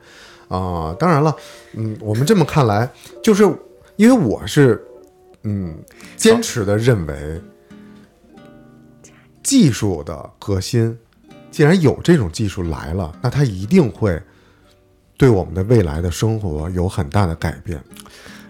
[0.47, 1.36] 啊、当然了，
[1.73, 2.89] 嗯，我们这么看来，
[3.21, 3.43] 就是
[3.97, 4.84] 因为我是
[5.43, 5.78] 嗯
[6.17, 7.39] 坚持的认为，
[9.43, 10.97] 技术的革新，
[11.49, 14.21] 既然有这种技术来了，那它一定会
[15.17, 17.82] 对我们的未来的生活有很大的改变。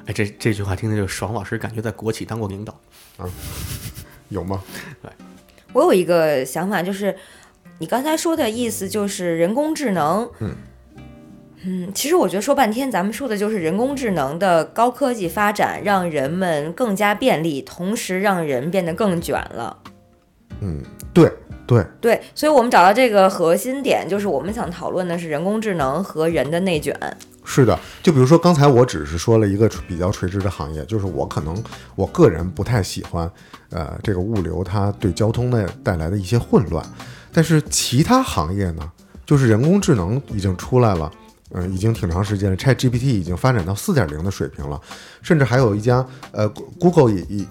[0.06, 2.80] 哎，这这句话听着就爽老师感觉在国企当过领导
[3.17, 3.30] 啊。
[4.30, 4.62] 有吗？
[5.73, 7.15] 我有一个想法，就是
[7.80, 10.56] 你刚才说的意思就是人工智能，嗯
[11.63, 19.78] 嗯其实我觉得说半天，咱们说的就是人工智能的高科技发展，让人们更加便利，同时让人变得更卷了。
[20.61, 20.81] 嗯，
[21.13, 21.31] 对
[21.65, 26.95] 对，对，所以我们找到这个核心点，就是我们想讨论的是人工智能和人的内卷。
[27.43, 27.77] 是的。
[28.03, 31.63] 就比如说刚才我只是说了一个比较垂直的行业，就是我可能
[31.95, 33.31] 我个人不太喜欢，
[33.69, 36.85] 呃，这个物流它对交通的带来的一些混乱。
[37.31, 38.91] 但是其他行业呢，
[39.25, 41.11] 就是人工智能已经出来了。
[41.51, 42.55] 嗯，已经挺长时间了。
[42.55, 44.79] Chat GPT 已经发展到四点零的水平了，
[45.23, 46.47] 甚至还有一家呃
[46.79, 47.43] ，Google 也也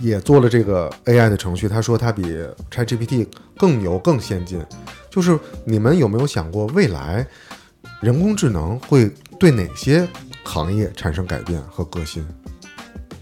[0.00, 2.22] 也做了这个 AI 的程序，他说他比
[2.70, 4.64] Chat GPT 更牛、更先进。
[5.10, 7.26] 就是你们有没有想过，未来
[8.00, 10.08] 人工智能会对哪些
[10.44, 12.26] 行业产生改变和革新？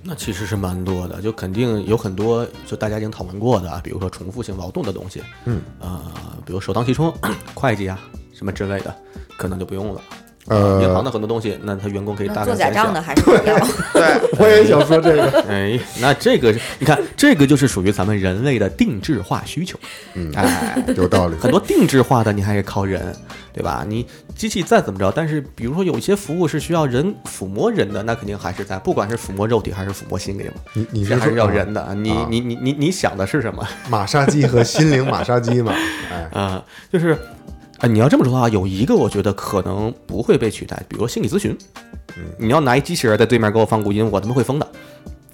[0.05, 6.01] 那其实是蛮多的，就肯定有很多就大家已经讨论过的啊，比如说重复性劳动的东西，嗯，呃，
[6.45, 7.13] 比如首当其冲，
[7.55, 8.01] 会计啊
[8.33, 8.95] 什么之类的，
[9.37, 10.01] 可能就不用了。
[10.47, 12.71] 呃银行的很多东西，那他员工可以大那做假。
[12.71, 13.59] 账的还是不要。
[13.93, 15.23] 对，我也想说这个。
[15.49, 19.79] 哎，那这个你看，这个就是属于咱们人类的定制化需求。
[20.15, 21.37] 嗯哎，有道理。
[21.37, 23.15] 很多定制化的你还得靠人，
[23.53, 23.85] 对吧？
[23.87, 31.95] 你机器再怎么着，但是比如说有一些服务是需要人抚摸人的，那肯定还是在，不管是抚摸肉体还是抚摸心灵嘛，你你是这还是要人的。
[31.95, 33.67] 你啊你你你你想的是什么？
[33.89, 35.73] 马杀鸡和心灵马杀鸡嘛？
[36.11, 37.17] 哎，啊、就是，
[37.83, 41.57] 啊，你要这么说的话，有一个我觉得可能不会被取代，比如说心理咨询。
[42.17, 44.67] 嗯你要拿一机器人在对面给我放录音，我他妈会疯的。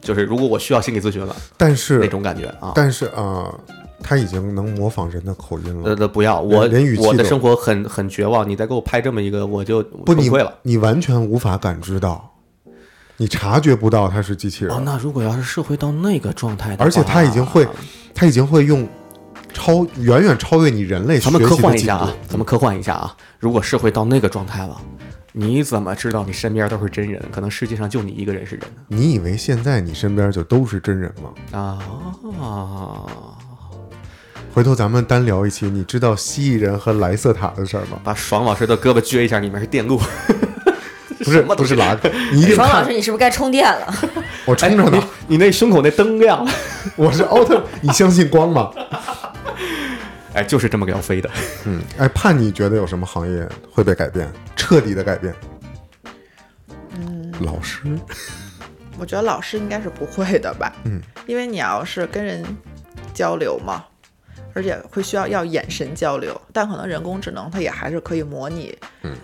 [0.01, 2.73] 就是如果我需要心理咨询了，但是那种感觉啊。
[2.75, 3.61] 但是啊、呃
[4.01, 5.97] 他已经能模仿人的口音了。
[5.97, 10.55] 呃，不要我连语气我的生活很很绝望，你再给我拍这么一个，我就不，你崩溃了。
[10.63, 12.33] 你完全无法感知到，
[13.17, 17.67] 你察觉不到他是机器人，哦，那如果要是社会到那个状态的话，而且他已经会，
[18.15, 18.89] 他已经会用
[19.53, 23.15] 超远远超越你人类学咱们科幻一下啊，咱们科幻一下啊。
[23.39, 24.77] 如果社会到那个状态了，
[25.33, 27.23] 你怎么知道你身边都是真人？
[27.31, 31.59] 可能世界上就你一个人是人你以为现在你身边就都是真人吗？
[31.59, 31.79] 啊。
[34.55, 38.01] 回头咱们单聊一期，你知道蜥蜴人和莱瑟塔的事儿吗？
[38.03, 40.01] 把爽老师的胳膊撅一下，里面是电路。
[41.25, 41.99] 不是不是拉，
[42.33, 43.95] 你一定爽老师，你是不是该充电了？
[44.47, 46.51] 我充着呢，你那胸口那灯亮了，
[46.97, 48.71] 我是奥特，你相信光吗？
[50.39, 51.29] 哎，就是这么个要飞的。
[51.65, 55.35] 嗯，哎，盼你觉得有什么行业会被改变，彻底的改变？
[56.93, 57.99] 嗯，老师，
[58.97, 62.45] 我觉得老师应该是不会的吧，嗯，因为你要是跟人
[63.13, 63.85] 交流嘛，
[64.55, 69.17] 而且会需要要眼神交流，但可能人工智能它也还是可以模拟，嗯，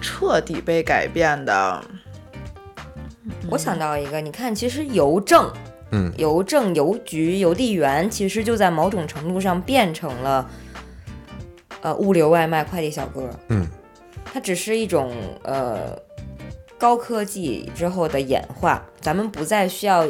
[0.00, 1.80] 彻底被改变的，
[3.48, 5.48] 我想到一个，你看，其实邮政
[5.92, 10.48] 嗯邮政、邮局、邮递员其实就在某种程度上变成了
[11.80, 13.28] 呃物流、外卖、快递小哥。
[13.48, 13.66] 嗯，
[14.24, 15.98] 它只是一种呃
[16.78, 20.08] 高科技之后的演化，咱们不再需要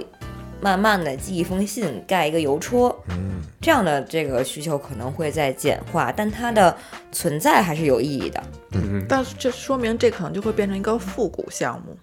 [0.61, 6.77] 慢慢的寄一封信、盖一个邮戳，嗯，这样的这个需求可能会在简化，但它的
[7.11, 8.43] 存在还是有意义的。
[8.73, 11.97] 嗯，但是这说明这可能就会变成一个复古项目，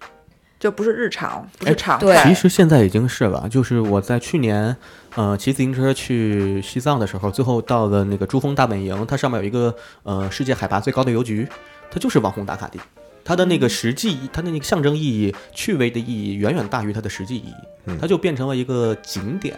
[0.58, 2.28] 就不是日常，不哎是常对态。
[2.28, 4.76] 其实现在已经是了，就是我在去年，
[5.14, 11.48] 呃，骑自行车去西藏的时候，最后到了那个珠峰大本营，它上面有一个呃世界海拔最高的邮局，
[11.90, 12.80] 它就是网红打卡地。
[13.24, 19.54] 它的那个实际，它的那个象征意义、趣味的意义远远大于它的实际意义，它就变成了一个景点。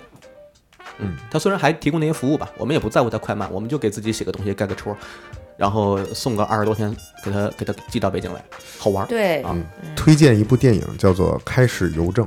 [0.99, 4.97] 嗯，它虽然还提供那些服务吧，我们也不在乎它快慢，我们就给自己写个东西盖个戳，
[5.61, 6.91] 然后送个二十多天，
[7.23, 8.43] 给他给他寄到北京来，
[8.79, 9.07] 好玩儿。
[9.07, 9.55] 对，啊
[9.95, 12.25] 推荐一部电影叫做《开始邮政》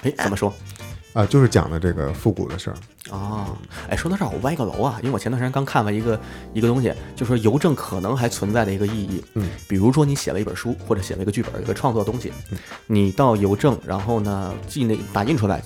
[0.00, 0.50] 哎，怎么说？
[1.12, 2.76] 啊、就是讲的这个复古的事儿。
[3.10, 3.54] 哦，
[3.90, 6.18] 哎，说到这儿，我歪个楼啊，因为我前段时间刚看了一个
[6.54, 9.22] 一个东西，就说邮政可能还存在的一个意义。
[9.34, 12.32] 嗯，比如说你写了一本书或者写了一个剧本，有一个创作的东西，
[12.86, 15.62] 你到邮政，然后呢寄那打印出来，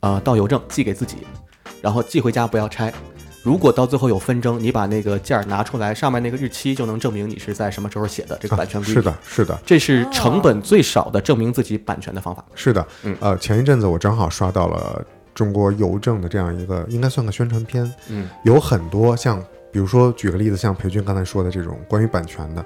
[0.00, 1.18] 呃，到邮政寄给自己，
[1.82, 2.90] 然后寄回家不要拆。
[3.46, 8.94] 如果到最后有纷争，你把那个件儿拿出来，上面那个日期就能证明你是在什么时候写的，这个版权规定。
[8.94, 12.44] 是的，是的，这是成本最少的证明自己版权的方法。
[12.56, 12.84] 是的。
[13.04, 15.00] 嗯呃，前一阵子我正好刷到了
[15.32, 17.88] 中国邮政的这样一个，应该算个宣传片。
[18.08, 22.64] 嗯，有很多像，比如说举个例子，像裴军刚才说的这种关于版权的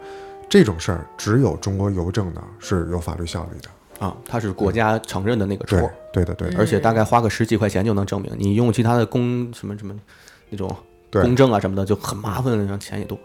[0.49, 3.69] 这种事儿，只有中国邮政的是有法律效力的。
[4.07, 5.79] 啊，它是国家承认的那个戳
[6.11, 8.33] 对，，对的，对的，而且大概花个十几块钱就能证明。
[8.39, 9.95] 你用其他的公什么什么
[10.51, 10.77] 那种
[11.11, 13.19] 对公证啊什么的就很麻烦，然后钱也多。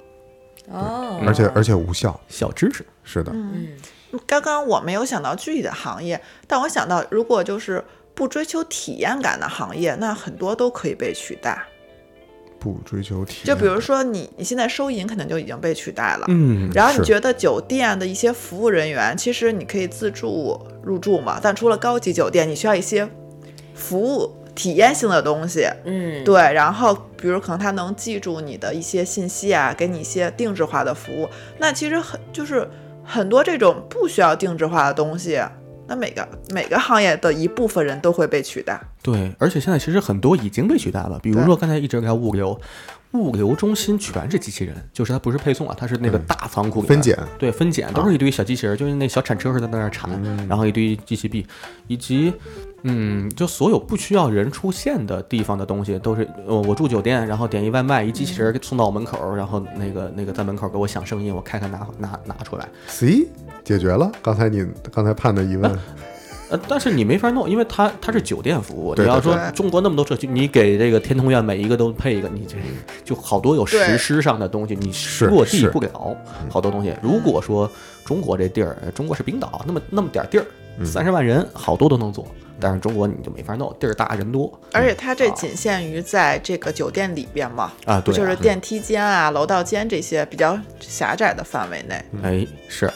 [0.71, 2.19] 哦，而且而且无效。
[2.27, 3.67] 小知识，是的，嗯，
[4.25, 7.83] 刚刚我没有想到具体的行业，但我想到如果就是
[8.13, 11.61] 不追求体验感的行业，那很多都可以被取代。
[12.57, 13.45] 不追求体验。
[13.45, 16.25] 就比如说你，你现在收银可能就已经被取代了。
[16.29, 23.07] 嗯，然后你觉得酒店的一些服务人员，其实你可以自助入住嘛，但除了高级酒店，你需要一些
[23.75, 25.67] 服务体验性的东西。
[25.83, 31.29] 嗯，对，然后比如可能他能记住你的一些信息啊，给你一些定制化的服务。
[31.59, 32.67] 那其实很就是
[33.03, 35.39] 很多这种不需要定制化的东西，
[35.87, 38.79] 那每个每个行业的一部分人都会被取代。
[39.03, 42.59] 对，而且现在其实很多已经被取代了，比如说刚才一直聊物流，
[43.11, 50.09] 物流中心全是机器人，就是它不是配送啊，它是那个大仓库分拣，对，分拣都是一堆小机器人，就是那小铲车似的在那儿铲，
[50.47, 51.45] 然后一堆机器臂，
[51.85, 52.33] 以及
[52.87, 62.69] 嗯，就所有不需要人出现的地方的东西，都是呃，我住酒店，然后点一外卖，一机器人给送到我门口，然后那个那个在门口给我响声音，我开开拿拿拿出来。
[62.87, 63.27] C
[63.63, 65.79] 解决了刚才你刚才判的疑问。
[66.47, 68.93] 呃，但是你没法弄，因为它它是酒店服务。
[68.93, 72.55] 你要说中国那么多社区，你给这个天通苑每一个都配一个，你这
[73.03, 74.91] 就好多有实施上的东西，你
[75.27, 76.15] 落地不了
[76.47, 76.93] 好多东西。
[77.01, 77.67] 如果说
[78.05, 80.45] 中国这地儿，呃中国是冰岛，那么那么点儿地儿，
[80.85, 82.27] 三十万人，好多都能做。
[82.65, 92.03] 但是中国你就没法弄，地儿大人多而且它这仅限于在这个酒店里边嘛，啊，对啊，就是电梯间啊、楼道间这些比较狭窄的范围内。
[92.23, 92.91] 哎是，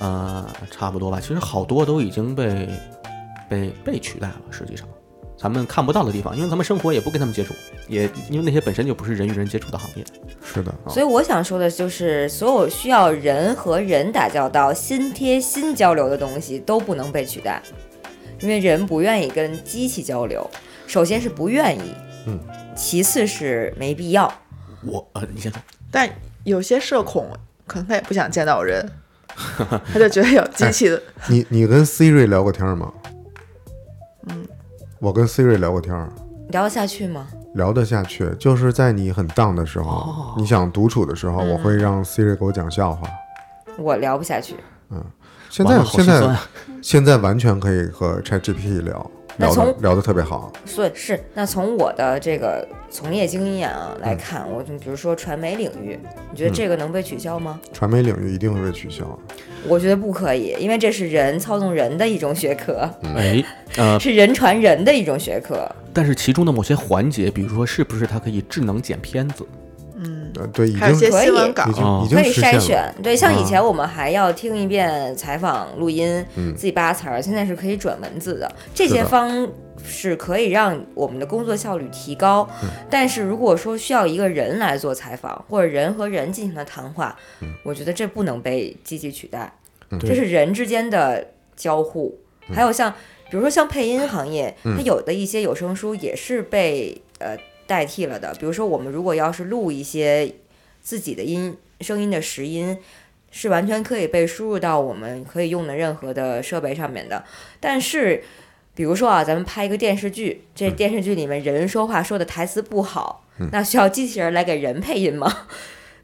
[0.00, 1.20] 呃，差不多吧。
[1.20, 2.68] 其实好多都已经被
[3.48, 4.84] 被被取代了，实际上。
[5.38, 7.54] 咱们看不到的地方，因为咱们生活也不跟他们接触，
[7.86, 10.04] 也因为那些本身就不是人与人接触的行业。
[10.42, 17.62] 是的，所以我想说的就是，所有需要人和人打交道、心贴心交流的东西都不能被取代，
[18.40, 20.48] 因为人不愿意跟机器交流。
[20.86, 21.94] 首先是不愿意，
[22.26, 22.38] 嗯，
[22.76, 24.32] 其次是没必要。
[24.84, 25.60] 我呃，你先说。
[25.90, 26.08] 但
[26.44, 27.28] 有些社恐
[27.66, 28.88] 可能他也不想见到人，
[29.92, 31.00] 他就觉得有机器的。
[31.28, 32.92] 你你跟 Siri 聊过天吗？
[34.28, 34.46] 嗯，
[35.00, 36.08] 我跟 Siri 聊过天儿，
[36.50, 37.26] 聊得下去吗？
[37.54, 38.28] 聊得下去。
[38.38, 43.08] 就是在你很 down 的时候，哦你想独处的时候，嗯我会让 Siri 给我讲笑话。
[43.78, 44.54] 我聊不下去。
[45.56, 46.36] 现在好现在
[46.82, 50.52] 现在完全可以和 ChatGPT 聊，聊的那从聊得特别好。
[50.66, 55.98] 所以是那从我的这个从业经验啊来看，我就比如说传媒领域，
[56.30, 57.58] 你觉得这个能被取消吗？
[57.72, 59.18] 传媒领域一定会被取消。
[59.66, 63.42] 我觉得不可以，因为这是人操纵人的一种学科，哎，
[63.78, 65.66] 呃，是人传人的一种学科。
[65.94, 69.42] 但是其中的某些环节，比如说是不是它可以智能剪片子？
[70.38, 72.32] 呃，对，已还有一些经可以新闻稿已，经哦已经可以。
[72.32, 76.54] 筛选，对，像以啊前我们还要听一遍采访录音，嗯。
[76.54, 78.50] 自己扒词儿，现在是可以转文字的。
[78.74, 79.48] 这些方
[79.84, 82.68] 是可以让我们的工作效率提高，嗯。
[82.90, 87.48] 但是如果说需要一个人来做采访，或者人和人进行的谈话，嗯。
[87.62, 89.52] 我觉得这不能被机器取代，
[89.90, 89.98] 嗯。
[89.98, 91.26] 这是人之间的
[91.56, 92.18] 交互。
[92.52, 92.92] 还有像
[93.28, 98.34] 比如说像配音行业，它有的一些有声书也是被呃代替了的。
[98.38, 100.34] 比如说我们如果要是录一些
[100.82, 102.78] 自己的音声音的实音，
[103.30, 107.24] 是完全可以被输入到我们可以用的任何的设备上面的。
[107.60, 108.22] 但是，
[108.74, 115.30] 比如说啊，咱们拍一个电视剧，这电视剧里面人说话说的台词不好，那需要机器人来给人配音吗？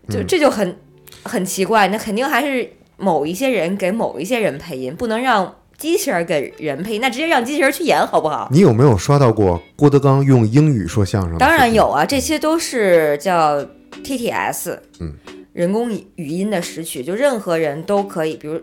[0.09, 0.77] 就这就很
[1.23, 1.89] 很奇怪。
[1.89, 8.49] 那肯定还是某一些人给某一些人配音，不能让机器人给人配音，那直接让机器人去演好不好？
[8.51, 11.39] 你有没有刷到过郭德纲用英语说相声？
[11.39, 11.89] 当然有。
[11.89, 13.65] 啊，这些都是叫
[14.03, 15.15] TTS，嗯，
[15.53, 18.61] 人工语音的识取，就任何人都可以，比如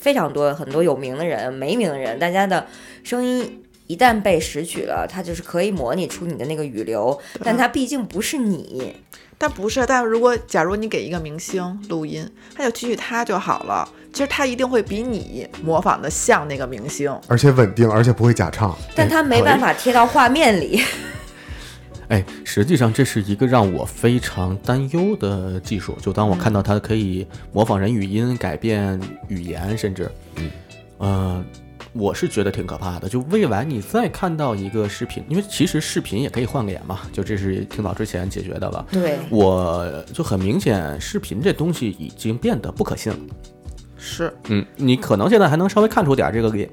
[0.00, 2.66] 非常多很多有名的人、没名的人，大家的
[3.02, 8.96] 声音一旦被识取了，它就是可以模拟出你的那个语流，但它毕竟不是你。
[9.38, 13.86] 但不是，但如果假如你给一个明星录音，他就提取他就好了。
[14.16, 17.14] 其实他一定会比你模仿的像那个明星。
[17.28, 18.74] 而且稳定，而且不会假唱。
[18.94, 20.80] 但他没办法贴到画面里。
[22.08, 25.98] 哎，实际上这是一个让我非常担忧的技术。
[26.00, 28.98] 就当我看到它可以模仿人语音、改变
[29.28, 30.50] 语言，甚至，嗯，
[30.96, 31.44] 呃，
[31.92, 33.06] 我是觉得挺可怕的。
[33.06, 38.86] 就未来你再看到一个视频，因为其实视频也可以换个脸嘛，就这是挺早之前解决的了。
[38.90, 43.18] 对，我就很明显，视频这东西已经变得不可信了。
[44.06, 46.70] 是，嗯，你可能现在还能稍微看出点这个脸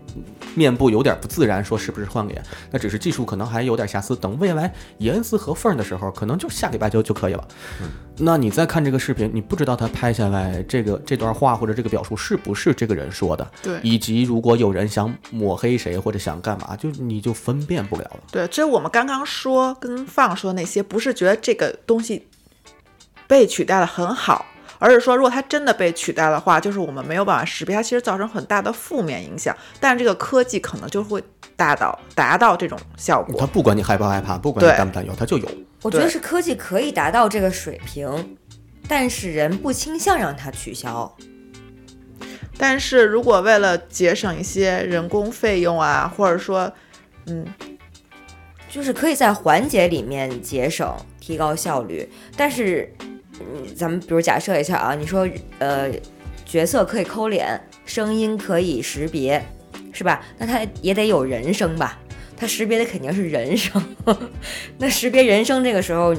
[0.53, 2.39] 面部有点不自然，说是不是换脸？
[2.69, 4.15] 那只是技术可能还有点瑕疵。
[4.15, 7.47] 等未来严丝合缝的时候，可能就下礼拜就就可以了。
[7.81, 18.19] 嗯那你再看这个视频，你不知道他拍下来这个这段话或者这个表述是不是这个人说的，对以及如果有人想抹黑谁或者想干嘛，就你就分辨不了了。
[18.31, 22.27] 对，这我们刚刚说跟放说那些，不是觉得这个东西
[23.25, 24.45] 被取代的很好，
[24.83, 29.55] 而是说如果它真的被取代的话，就是我们没有办法识别，它其实造成很大的负面影响。
[29.79, 31.23] 但是这个科技可能就会
[31.55, 33.37] 达到达到这种效果。
[33.39, 35.49] 它不管你害不害怕，不管你担不担忧，它就有。
[35.83, 38.35] 我觉得是科技可以达到这个水平，
[38.85, 41.15] 但是人不倾向让它取消。
[42.57, 46.69] 但是如果为了节省一些人工费用啊，或者说，
[47.27, 47.45] 嗯，
[48.69, 53.12] 就是可以在环节里面节省、提高效率，但是，嗯，
[53.75, 55.27] 咱们比如假设一下啊，你说
[55.59, 55.89] 呃，
[56.45, 59.43] 角色可以抠脸，声音可以识别，
[59.91, 60.21] 是吧？
[60.37, 61.99] 那它也得有人声吧？
[62.35, 63.81] 它识别的肯定是人声，
[64.77, 66.13] 那识别人声这个时候，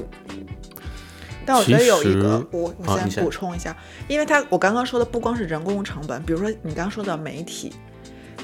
[1.45, 3.77] 但我觉得有一个，我啊我先你先补充一下，
[4.09, 7.75] 因为它我刚刚说的不光是人工成本，比如说你刚刚说的媒体，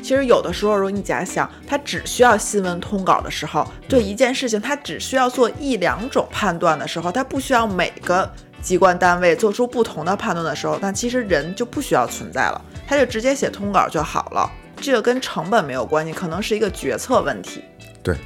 [0.03, 8.31] 其实有的时候，如果你假想，它只需要新闻通稿的时候，对一件事情，它只需要做一两种判断的时候，它不需要每个
[8.63, 14.51] 机关单位做出不同的判断的时候，那其实人就不需要存在了，他就直接写通稿就好了。
[14.77, 17.63] 这个跟成本没有关系，可能是一个决策问题。
[18.03, 18.17] 对，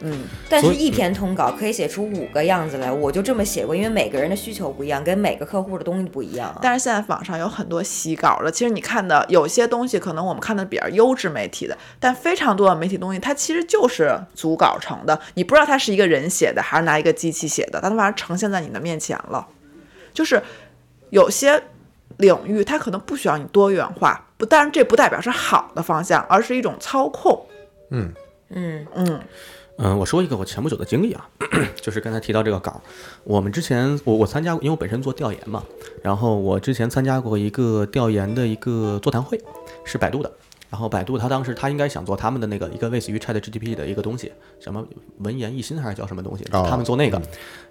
[0.00, 6.58] 嗯，但是一篇通稿可以写出五个样子来，我就这么写过，因为每个人的需求不一样，跟每个客户的东西不一样啊。
[6.60, 19.46] 但是现在网上有很多洗稿的，其实你看的有些东西，可能我们看的比较优质媒体的，但非常多的媒体东西，它其实就是组稿成的，你不知道它是一个人写的还是拿一个机器写的，但它反正呈现在你的面前了。
[20.20, 20.42] 就是
[21.08, 21.62] 有些
[22.18, 27.46] 领域它可能不需要你多元化，不，但是这不代表是好的方向，而是一种操控。
[27.88, 28.12] 嗯，
[28.50, 29.20] 嗯，嗯，
[29.78, 31.26] 嗯，我说一个我前不久的经历啊，
[31.80, 32.80] 就是刚才提到这个稿儿，
[33.24, 35.64] 我们之前我我参加过，因为我本身做调研嘛，
[36.02, 39.42] 然后我之前参加过一个调研的一个座谈会，
[39.86, 40.30] 是百度的。
[40.70, 44.86] 然后百度它当时它应该想做他们的那个一个类似于 Chat GPT 的一个东西，什么
[45.18, 46.44] 文言一心还是叫什么东西？
[46.52, 47.20] 哦他们做那个，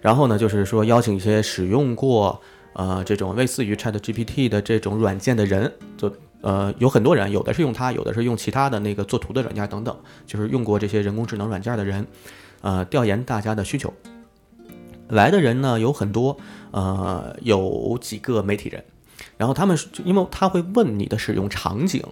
[0.02, 2.38] 然后呢就是说邀请一些使用过
[2.74, 12.06] 呃这种类似于 Chat GPT 的这种软件的人，就呃有很多人，有的是用它，有的是用其他的那个做图的软件等等，就是用过这些人工智能软件的人，
[12.60, 13.90] 呃调研大家的需求。
[15.08, 16.36] 来的人呢有很多，
[16.70, 18.84] 呃有几个媒体人，
[19.38, 22.04] 然后他们是因为他会问你的使用场景。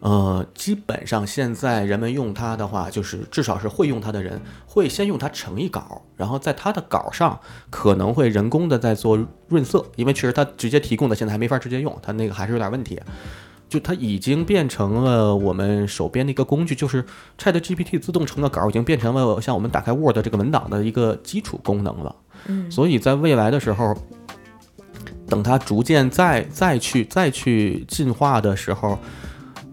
[0.00, 9.18] 呃，基本上现在人们用它的话，就是至少是会用它的人，会先用它成一稿，然后在它的稿上可能会人工的在做
[9.48, 13.00] 润色，因为确实它直接提供的现在还没法直接用，它那个还是有点问题。
[13.68, 17.04] 就它已经变成了我们手边的一个工具，就是
[17.36, 22.16] Chat GPT 自动成的稿已经变成了像我们打开 Word 这个文档的一个基础功能了。
[22.46, 23.94] 嗯，所以在未来的时候，
[25.28, 28.98] 等它逐渐再再去再去进化的时候，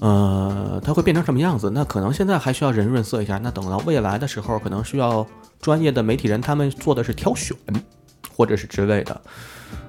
[0.06, 1.72] 呃，它会变成什么样子？
[1.74, 5.26] 那可能现在还需要人润色一下，那等到未来的时候，可能需要
[5.60, 7.58] 专业的媒体人，他们做的是挑选，
[8.36, 9.20] 或者是之类的。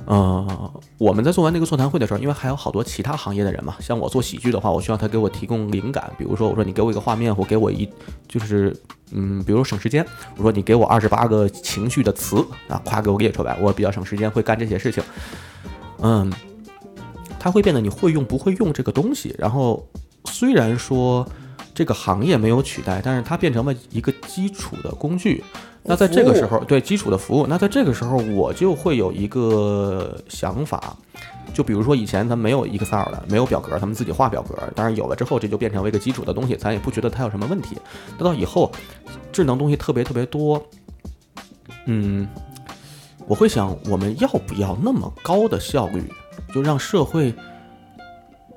[0.06, 7.86] 呃，我们在做完那个座谈会的时候，因为还有好多其他行业的人嘛，像我做喜剧的话，我需要他给我提供灵感，比如说我说你给我一个画面，或给我一
[8.26, 8.74] 就是
[9.10, 10.02] 嗯，比如省时间，
[10.38, 12.36] 我说你给我二十八个情绪的词
[12.68, 15.02] 啊，夸给我列出来，我比较省时间，会干这些事情。
[16.00, 16.32] 嗯，
[17.38, 19.86] 它会变得你会用不会用这个东西，然后
[20.26, 21.26] 虽然说
[21.74, 25.42] 这个行业没有取代，但是它变成了一个基础的工具。
[25.88, 30.96] 那在这个时候，对基础的服务，那在这个时候我就会有一个想法，
[31.54, 37.78] 就比如说以前咱没有 Excel 的，没有表格，他们自己画表格，当然有了之后，这就变成了一个基础的东西，咱也不觉得它有什么问题。
[38.18, 38.72] 那到以后，
[39.30, 40.60] 智能东西特别特别多，
[41.84, 42.26] 嗯，
[43.28, 46.02] 我会想，我们要不要那么高的效率，
[46.52, 47.32] 就让社会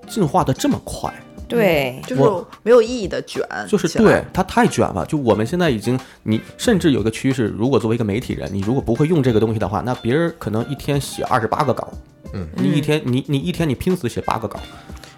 [0.07, 1.13] 进化的这么快？
[1.49, 2.21] 对，就是
[2.61, 5.05] 没有意义的卷，就是对，它太卷了。
[5.07, 11.91] 就我们现在已经，你甚至有一个趋势，如果作为一个媒体人，你如果不会用这个东西的话，那别人可能一天写二十八个稿，
[12.33, 14.59] 嗯，你一天你你一天你拼死写八个稿，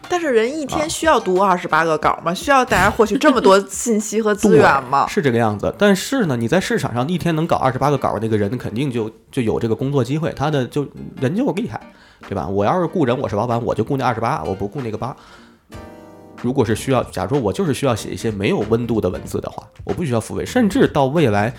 [0.08, 2.34] 但是人一天需要读二十八个稿吗？
[2.34, 5.06] 需要大家获取这么多信息和资源吗？
[5.08, 5.74] 是这个样子。
[5.78, 10.88] 但是呢，你在市场上一天能搞二十八个稿，那个人肯定就就有这个工作机会，他的就
[11.20, 11.80] 人就厉害，
[12.28, 12.48] 对吧？
[12.48, 15.16] 我要是雇人，我是老板，我就雇那二十八，我不雇那个八。
[16.42, 21.54] 如果是需要，假如说我就是需要写一些没有温度的文字的话，我不需要复位，甚至到未来，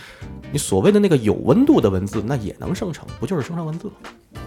[0.51, 3.95] 你所谓的那个有温度的文字，那也能生成，不就是生成文字吗？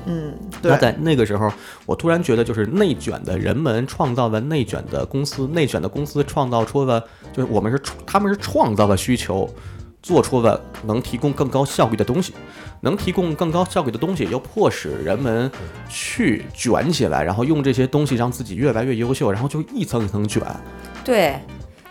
[0.07, 1.51] 嗯，对，那在那个时候，
[1.85, 9.49] 我突然觉得，就是内卷的人们创造了内卷的公司，内卷的公司创造出了，就是我们是他们是创造了需求，
[10.05, 12.31] 做出了能提供更高效率的东西，
[12.81, 15.49] 能提供更高效率的东西，又迫使人们
[15.89, 20.43] 去卷起来，然后用这些东西让自己越来越优秀，然后就一层一层卷。
[21.03, 21.39] 对，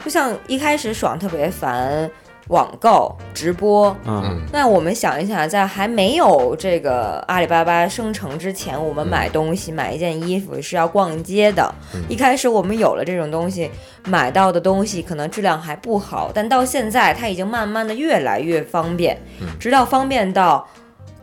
[0.05, 2.09] 就像一开始爽特别烦
[2.49, 11.75] 网购直播，嗯，那我们想一想，在还没有这个阿里巴巴生成之前，我们买东西、买一件衣服是要逛街的。
[12.09, 13.71] 一开始我们有了这种东西，
[14.07, 19.19] 买到的东西可能质量还不好，但到现在它已经慢慢的越来越方便，
[19.59, 20.69] 直到方便到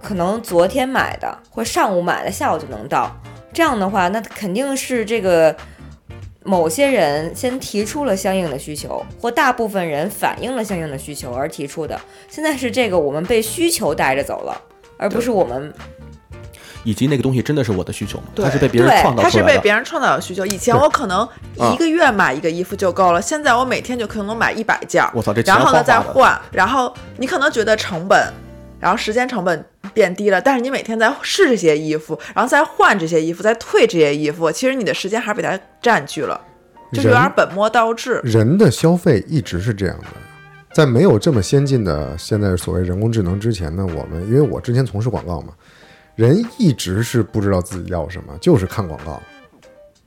[0.01, 3.15] 可能昨天买的或上午买的，下午就能到。
[3.53, 5.55] 这样的话，那肯定是这个
[6.43, 11.99] 某些人先提出了相应的需求，或大部分人反映了相应的需求而提出的。
[12.29, 14.61] 现在是这个我们被需求带着走了，
[14.97, 15.71] 而不是我们
[16.83, 18.23] 以及那个东西真的是我的需求吗？
[18.33, 19.53] 对它是被别人创造出来的。
[19.53, 20.43] 被别人创造的需求。
[20.47, 21.27] 以前我可能
[21.71, 25.11] 一个月买一个衣服就够了，现在我每天就可能买一百件儿。
[25.13, 25.83] 我操，这钱然后呢。
[25.83, 28.33] 再换，然后你可能觉得成本，
[28.79, 29.63] 然后时间成本
[29.93, 36.39] 变低了，但是你每天在试这些衣服，然后再换这些衣服，再退这些衣服，其实你的时间还是被它占据了，
[36.91, 38.19] 就是有人点本末倒置。
[38.23, 40.05] 人的消费一直是这样的，
[40.73, 45.53] 在没有这么先进的现在所谓人工智能之前呢，我们因为我之前从事广告嘛，
[46.15, 49.21] 人一直是不知道自己要什么，就是看广告，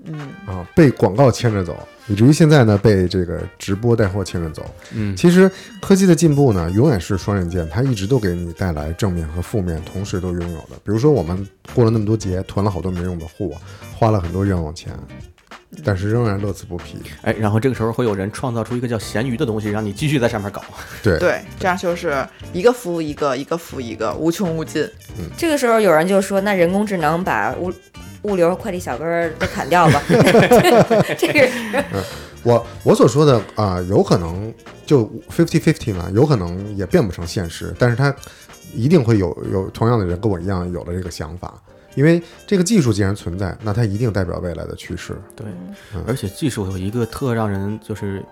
[0.06, 1.76] 嗯，啊，被广告牵着走，
[2.08, 4.64] 以至于现在呢被这个直播带货牵着走。
[4.92, 5.50] 嗯，其实
[5.80, 10.76] 科技的进步呢，永远是双刃剑，它一直都给你带来正面和负面同时都拥有的。
[10.84, 13.52] 比如说，我们过了那么多节，囤了好多没用的货，
[13.94, 14.92] 花了很多冤枉钱，
[15.82, 16.98] 但是仍然乐此不疲。
[17.22, 20.62] 哎，然后这个时候会有人创造出一个叫咸鱼的东西，让你继续在上面搞。
[21.02, 24.82] 对，对，这样就是一个服务一个，一个服务一个，无穷无尽。
[25.18, 27.72] 嗯这个时候有人就说，那人工智能把物
[28.24, 30.02] 物流快递小哥儿都砍掉吧。
[31.16, 31.48] 这个
[32.42, 34.52] 我我所说的啊、有可能
[34.84, 38.14] 就 fifty fifty 嘛，有可能也变不成现实，但是它
[38.74, 41.54] 一定会有有同样的人跟我一样有了这个想法，
[41.94, 45.16] 因为这个技术既然存在，那它一定代表未来的趋势。
[45.34, 45.46] 对，
[46.06, 48.22] 而且技术有一个特让人就是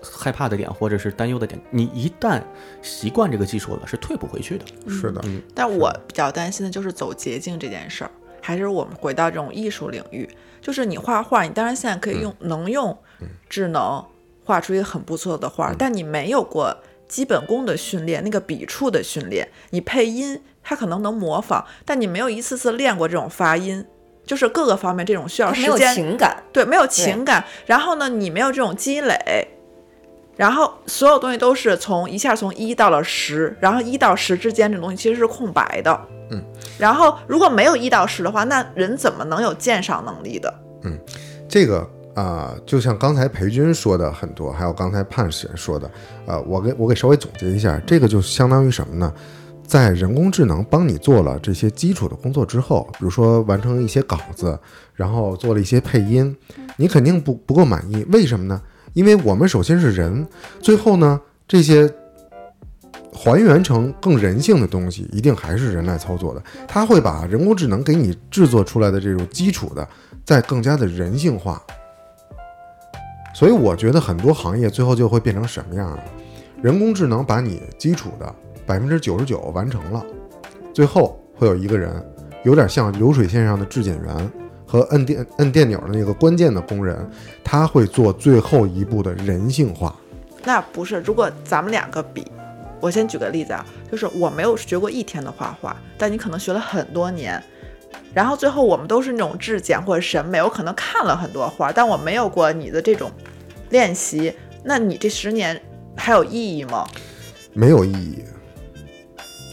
[0.00, 2.40] 害怕的点，或者是担忧的点，你一旦
[2.82, 4.64] 习惯这个技术了，是退不回去的。
[4.88, 5.20] 是的，
[5.54, 8.10] 但我比较担心的就是走捷径这件事儿，
[8.46, 10.28] 还是我们回到这种艺术领域，
[10.62, 12.96] 就是你画画，你当然现在可以用、能用
[13.48, 14.04] 智能
[14.44, 16.76] 画出一个很不错的画，但你没有过
[17.08, 23.84] 基本功的训练，那个笔触的训练，你配音它可能能模仿，但你没有一次次练过这种发音。
[24.24, 27.44] 就是各个方面这种需要没有时间，情感，对，没有情感。
[27.64, 29.48] 然后呢，你没有这种积累，
[30.36, 36.00] 然后所有东西都是从一下从一到了十，然后一到十之间这东西其实是空白的。
[36.32, 36.42] 嗯，
[36.78, 40.52] 然后如果没有一到十的话，那人怎么能有鉴赏能力的？
[40.84, 40.98] 嗯
[41.48, 45.90] 这个啊、就像刚才裴军说的很多，还有刚才盼使说的，
[46.26, 49.12] 呃，我给我给稍微总结一下，这个就相当于什么呢？
[49.66, 54.58] 在人工智能帮你做了这些基础的工作之后，比如说完成一些稿子，
[54.94, 56.34] 然后做了一些配音，
[56.76, 58.62] 你肯定不不够满意，为什么呢？
[58.94, 60.26] 因为我们首先是人，
[60.60, 61.92] 最后呢，这些
[63.16, 66.42] 还原成更人性的东西，一定还是人来操作的。
[66.68, 69.88] 它会把人工智能给你制作出来的这种基础的，
[70.24, 71.60] 再更加的人性化。
[73.34, 75.98] 所以我觉得很多行业最后就会变成什么样啊？
[76.62, 80.04] 人工智能把你基础的百分之九十九完成了，
[80.72, 81.90] 最后会有一个人，
[82.44, 84.30] 有点像流水线上的质检员
[84.66, 87.08] 和摁电摁电钮的那个关键的工人，
[87.44, 89.94] 他会做最后一步的人性化。
[90.44, 92.26] 那不是，如果咱们两个比，
[92.80, 97.42] 我先举个例子啊，就是我没有学过一天的画画，但你可能学了很多年，
[98.12, 103.10] 然后最后我们都是那种质检或者审美，我可能看了很多画，但我没有过你的这种
[103.70, 105.60] 练习，那你这十年
[105.96, 106.86] 还有意义吗？
[107.52, 108.24] 没有意义。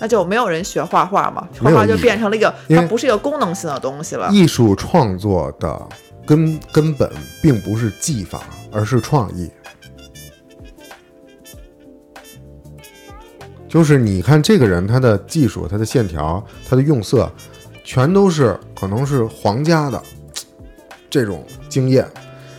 [0.02, 4.28] 那就没有人学画画嘛，画画就变成了一个，它不是一个功能性的东西了。
[4.32, 5.88] 艺术创作的
[6.26, 7.10] 根根本
[7.42, 9.50] 并不是技法，而是创意。
[13.74, 17.28] 就是你看这个人，他的技术、他的线条、他的用色，
[17.84, 20.00] 全都是可能是皇家的
[21.10, 22.08] 这种经验，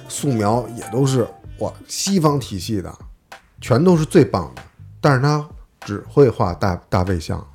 [0.09, 1.25] 素描也都是
[1.61, 2.93] 哇西方体系的，
[3.61, 4.63] 全都是最棒的。
[5.01, 5.49] 但是他
[5.83, 7.47] 只会画大大卫像，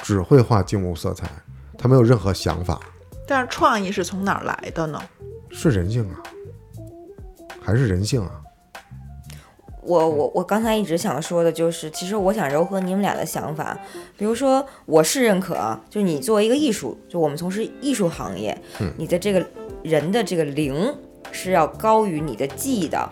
[0.00, 1.30] 只会画静物色彩，
[1.78, 2.80] 他没有任何想法。
[3.28, 5.00] 但是创意是从哪儿来的呢？
[5.52, 6.18] 是人性啊，
[7.62, 8.41] 还是人性啊？
[9.82, 13.76] 我我我刚才一直想说的就是，其实我想柔和你们俩的想法。
[14.16, 18.56] 比如说，我是认可啊，就你作为一个艺术，就我们从事艺术行业，
[18.96, 19.44] 你的这个
[19.82, 20.94] 人的这个灵
[21.32, 23.10] 是要高于你的技的。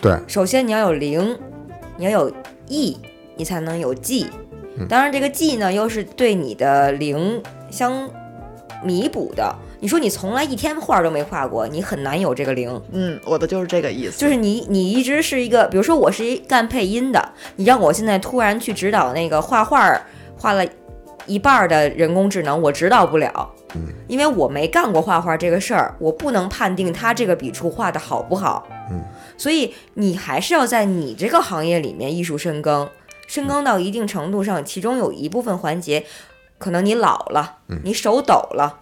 [0.00, 1.38] 对，首先你要有灵，
[1.96, 2.32] 你要有
[2.66, 2.98] 艺，
[3.36, 4.26] 你才能有技。
[4.88, 7.40] 当然，这个技呢，又是对你的灵
[7.70, 8.10] 相
[8.82, 9.54] 弥补的。
[9.82, 12.80] 你说你从来一天画都没画过，你很难有这个灵。
[12.92, 14.16] 嗯，我的就是这个意思。
[14.16, 20.00] 就是你，你一直是一个，比如说我是一干配音的，你让我现在突然去指导那个画画儿，
[20.38, 20.64] 画了
[21.26, 23.50] 一半儿的人工智能，我指导不了，
[24.06, 28.64] 因为我没干过画画这个事儿，我不能判定他这个笔触画的好不好。
[28.88, 29.02] 嗯，
[29.36, 32.88] 所以你还是要在你这个行业里面艺术深耕，
[33.26, 36.04] 深耕到一定程度上，其中有一部分环节，
[36.58, 38.78] 可能你老了，你手抖了。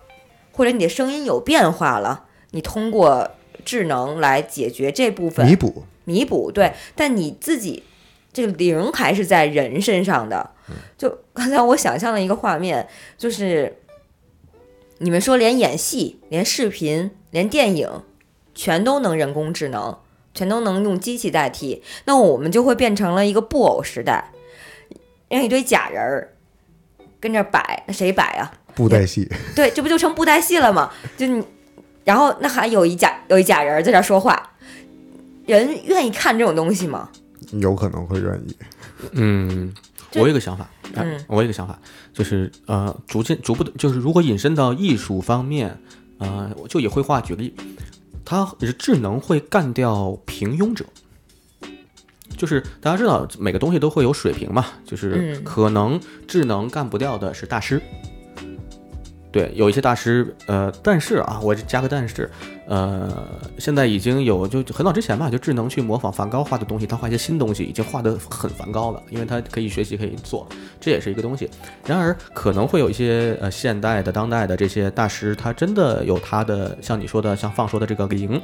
[0.61, 3.31] 或者你的声音有变化了，你通过
[3.65, 5.85] 智能来解决这部分弥补。
[6.05, 7.83] 弥补对，但你自己
[8.31, 10.51] 这个灵还是在人身上的。
[10.99, 12.87] 就刚才我想象的一个画面，
[13.17, 13.79] 就是
[14.99, 18.03] 你们说连演戏、连视频、连电影，
[18.55, 19.97] 全都能人工智能，
[20.35, 24.31] 全都能用机器代替，那我们就会变成了一个布偶时代，
[25.31, 26.37] 让一堆假人儿
[27.19, 28.60] 跟这摆，那谁摆啊？
[28.81, 30.91] 布袋戏，对，这不就成布袋戏了吗？
[31.19, 31.45] 就你，
[32.03, 34.51] 然后那还有一假有一假人在这儿说话，
[35.45, 37.11] 人愿意看这种东西吗？
[37.53, 38.57] 有可能会愿意。
[39.13, 39.71] 嗯，
[40.15, 41.79] 我有个想法，哎嗯我有个想法，
[42.15, 45.79] 就是呃，逐渐逐步的，就是如果引申到艺术方面，
[46.19, 47.55] 呃，我就以绘画举例，
[48.25, 50.87] 它智能会干掉平庸者。
[52.37, 57.83] 就是大家知道，每个东西都会有水平嘛，就是嗯可能智能干不掉的是大师。
[59.33, 62.29] 对，有一些大师，呃，但是啊，我加个但是，
[62.67, 63.09] 呃，
[63.59, 70.49] 现在已经有就很早之前吧，就智能去模仿梵高画的东西，他画一些新东西，已经画得很梵高了，因为他可以学习，可以做，
[70.81, 71.49] 这也是一个东西。
[71.87, 78.41] 然而，可能会有一些呃现代的、当代的这些大师，他真的有他的像你说的，像放说的这个灵，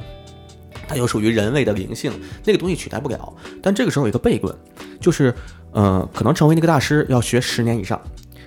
[0.86, 2.12] 他有属于人类的灵性，
[2.44, 3.34] 那个东西取代不了。
[3.60, 4.54] 但这个时候有一个悖论，
[5.00, 5.34] 就是
[5.72, 8.00] 呃，可能成为那个大师要学十年以上。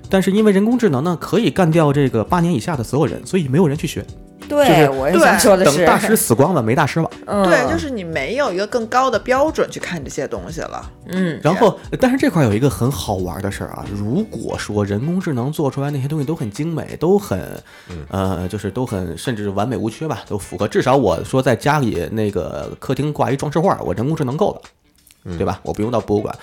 [0.09, 4.05] 但是因为人工智能呢，可以干掉这个八年以下的所有人，所以没有人去学。
[4.47, 7.11] 对，就是我说的是，等大师死光了，没大师了。
[7.27, 10.91] 嗯，对，就是你没有一个更高的标准去看这些东西了。
[11.05, 17.61] 嗯，然后，但是这块有一个很好玩的事儿啊，如果说人工智能做出来那些东西都很精美，都很，
[18.07, 20.67] 呃，就是都很甚至完美无缺吧，都符合。
[20.67, 25.59] 至少我说在家里那个客厅挂一装饰画，我人工智能够了，对吧？
[25.61, 26.35] 我不用到博物馆。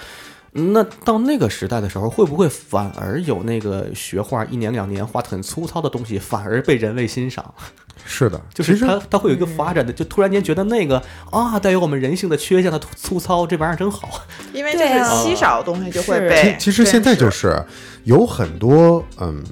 [0.56, 7.54] 那到那个时代的时候，会不会反而有那个学画一年两年画的很粗糙的东西，反而被人类欣赏？
[8.04, 14.08] 是的，就是其实它它会有一个发展的，就突然间觉得那个啊带有我们人性的缺陷的粗粗糙，这玩意儿真好。
[14.52, 17.60] 因为这是稀少的东西就会是被其实现在就是
[18.04, 19.42] 有很多嗯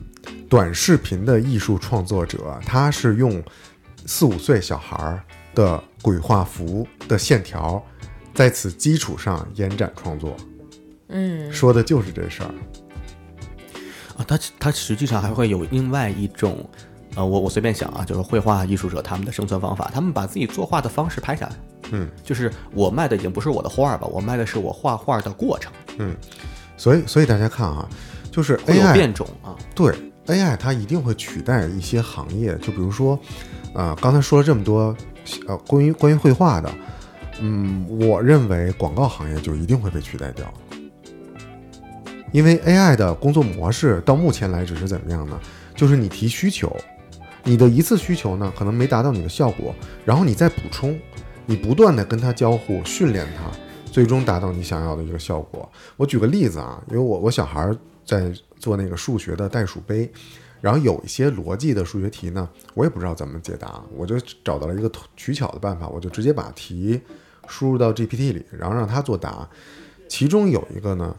[0.49, 3.43] 短视频的艺术创作者，他是用
[4.07, 5.21] 四五岁小孩儿
[5.55, 7.83] 的鬼画符的线条，
[8.35, 10.37] 在此基础上延展创作，
[11.15, 12.51] 嗯，说的就是这事儿。
[14.19, 16.69] 啊，它它实际上还会有另外一种，
[17.15, 21.53] 呃，我我随便想啊，就是绘画艺术者他们的生存方法，他们把自己作画的方式拍下来，
[21.93, 25.73] 嗯，就是我卖的已经不是我的画儿吧，我卖的是我画画的过程。
[25.99, 26.15] 嗯
[26.77, 27.89] 所以所以大家看啊，
[28.33, 29.55] 就是 AI 变种啊。
[29.77, 29.95] 对
[30.27, 33.17] AI 它一定会取代一些行业，就比如说，
[33.75, 34.97] 呃，刚才说了这么多，
[35.47, 36.75] 呃，关于关于绘画的，
[37.41, 40.53] 嗯，我认为广告行业就一定会被取代掉，
[42.35, 45.41] 因为 AI 的工作模式到目前来只是怎么样呢？
[45.73, 46.77] 就是你提需求，
[47.45, 49.73] 你的一次需求呢可能没达到你的效果，
[50.05, 50.99] 然后你再补充，
[51.47, 53.45] 你不断的跟它交互训练它，
[53.89, 55.71] 最终达到你想要的一个效果。
[55.97, 57.73] 我举个例子啊，因为我我小孩
[58.05, 60.11] 在做那个数学的袋鼠杯，
[60.61, 67.01] 然后有一些逻辑的数学题呢，我也不知道怎么解答，我就找到了一个取巧的办法，我就直接把题
[67.47, 69.49] 输入到 GPT 里，然后让它作答。
[70.09, 71.17] 其中有一个呢，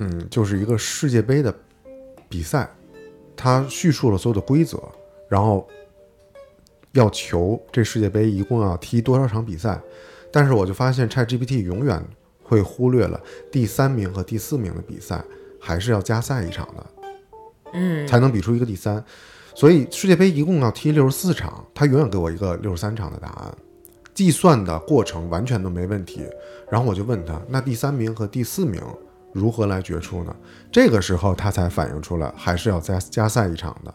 [0.00, 1.54] 嗯，就是一个世界杯的
[2.28, 2.68] 比赛，
[3.36, 4.82] 它叙述了所有的规则，
[5.28, 5.68] 然后
[6.92, 9.80] 要求这世界杯一共要踢多少场比赛。
[10.32, 12.02] 但是我就发现 ChatGPT 永远
[12.42, 13.20] 会忽略了
[13.50, 15.22] 第三名和第四名的比赛，
[15.60, 16.86] 还是要加赛一场的，
[17.74, 19.04] 嗯，才能比出一个第三。
[19.54, 23.54] 所以世界杯一共要踢六十四场，他永远给我一个六十三场的答案，
[24.14, 26.22] 计算的过程完全都没问题。
[26.70, 28.80] 然后我就问他，那第三名和第四名
[29.32, 30.34] 如何来决出呢？
[30.72, 33.94] 这个时候他才反映出来，还是要再加赛一场的。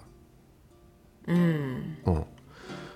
[1.28, 2.26] 嗯，嗯，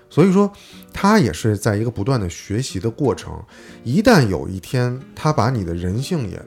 [0.08, 0.52] 所以说，
[0.92, 3.42] 他也是在一个不断的学习的过程。
[3.82, 6.40] 一旦有一天他把你的人性也，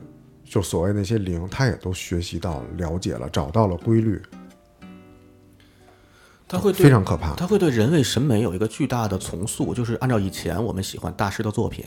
[0.43, 4.21] 就所谓那些零，他也都学习到、了解了、找到了规律，
[6.47, 7.33] 它会非常可怕。
[7.35, 11.85] 它会对人类审美有一个巨大的重塑，就是按照以前我们喜欢大师的作品，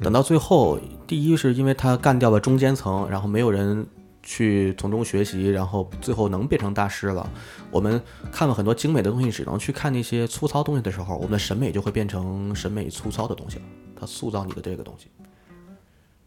[0.00, 3.86] 等到最后，第一是因为他干掉了中间层，然后没有人
[4.22, 7.28] 去从中学习，然后最后能变成大师了。
[7.70, 8.00] 我们
[8.30, 13.62] 看了很多精美的东西，只能去看那些粗糙东西的时候，我们的审美就会变成审美粗糙的东西了。
[13.98, 15.08] 它塑造你的这个东西。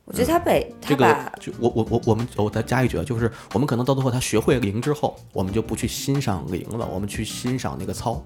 [0.07, 8.23] 我觉得他被他这个把就我我我我们我再加一句啊，就是我们可能到最后他学会零之后，我们就不去欣赏零了，我们去欣赏那个操，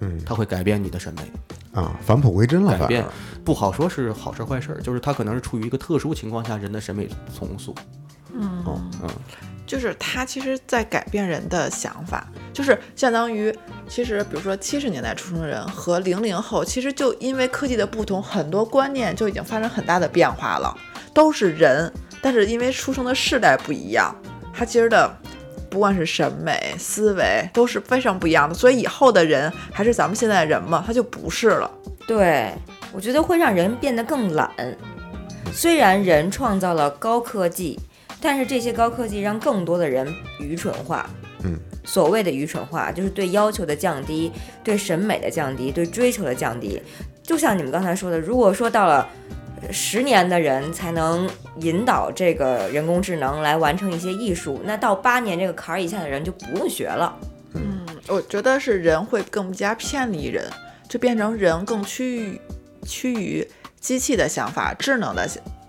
[0.00, 0.20] 嗯。
[0.26, 1.22] 他会改变你的审美，
[1.80, 3.04] 啊，返璞归真了，反改变
[3.44, 7.72] 不好说是好事坏事，就是他可能是处于一个特殊情况下人的审美重塑。
[8.32, 8.64] 嗯。
[8.66, 9.08] 嗯。
[9.66, 13.56] 就是他其实在改变人的想法，就是相当于，
[13.88, 20.76] 其实比如说七十年代出生的人和零零后，其实就因为科技的不同，很多观念就已经发生很大的变化了，
[21.14, 21.90] 都是人，
[22.20, 24.14] 但是因为出生的世代不一样，
[24.52, 25.10] 他其实的
[25.70, 31.70] 不管是审美、思维都是非常不一样的，所以以后的人还是咱们现在的人嘛，他就不是了。
[32.06, 32.52] 对，
[32.92, 34.50] 我觉得会让人变得更懒。
[35.52, 37.78] 虽然人创造了高科技，
[38.20, 41.08] 但是这些高科技让更多的人愚蠢化。
[41.44, 46.80] 嗯，所谓的愚蠢化，就是对要求的降低，对审美的降低，对追求的降低。
[47.22, 51.28] 就像你们刚才说的，如果说到了呃十年的人才能
[51.60, 57.16] 引导这个人工智能来完成一些艺术，那到八年这个坎儿以下的人就不用学了。
[57.54, 60.44] 嗯我觉得是人会更加偏离人，
[60.88, 62.40] 就变成人更趋于
[62.84, 63.48] 趋于
[63.80, 65.26] 机器的想法、智能的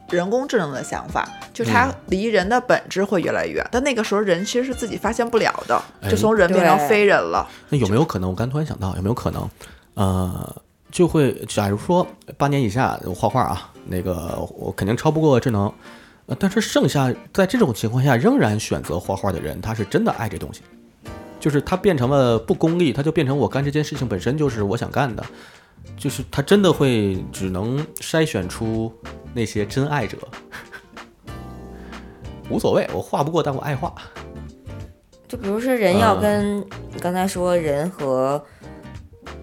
[0.09, 3.65] 人工智能的想法，就是它离人的本质会越来越远。
[3.71, 7.47] 但那个时候人其实是自己发现不了的，哎就从人变成非人了。
[7.69, 8.29] 那有没有可能？
[8.29, 9.49] 我刚突然想到，有没有可能，
[9.93, 10.55] 呃，
[10.95, 15.69] 就会假如说八年以下我画画啊，那个我肯定超不过智能，
[16.27, 20.61] 呃，但是剩下在这种情况下仍然选择画画的人，他是真的爱这东西，
[21.37, 25.25] 就是他变成了不功利，他就变成我干这件事情本身就是我想干的，
[25.97, 28.89] 就是他真的会只能筛选出
[29.33, 30.17] 那些真爱者。
[32.49, 33.93] 无所谓，我画不过，但我爱画。
[35.27, 36.59] 就比如说，人要嗯跟、
[36.93, 38.41] 你刚才说人和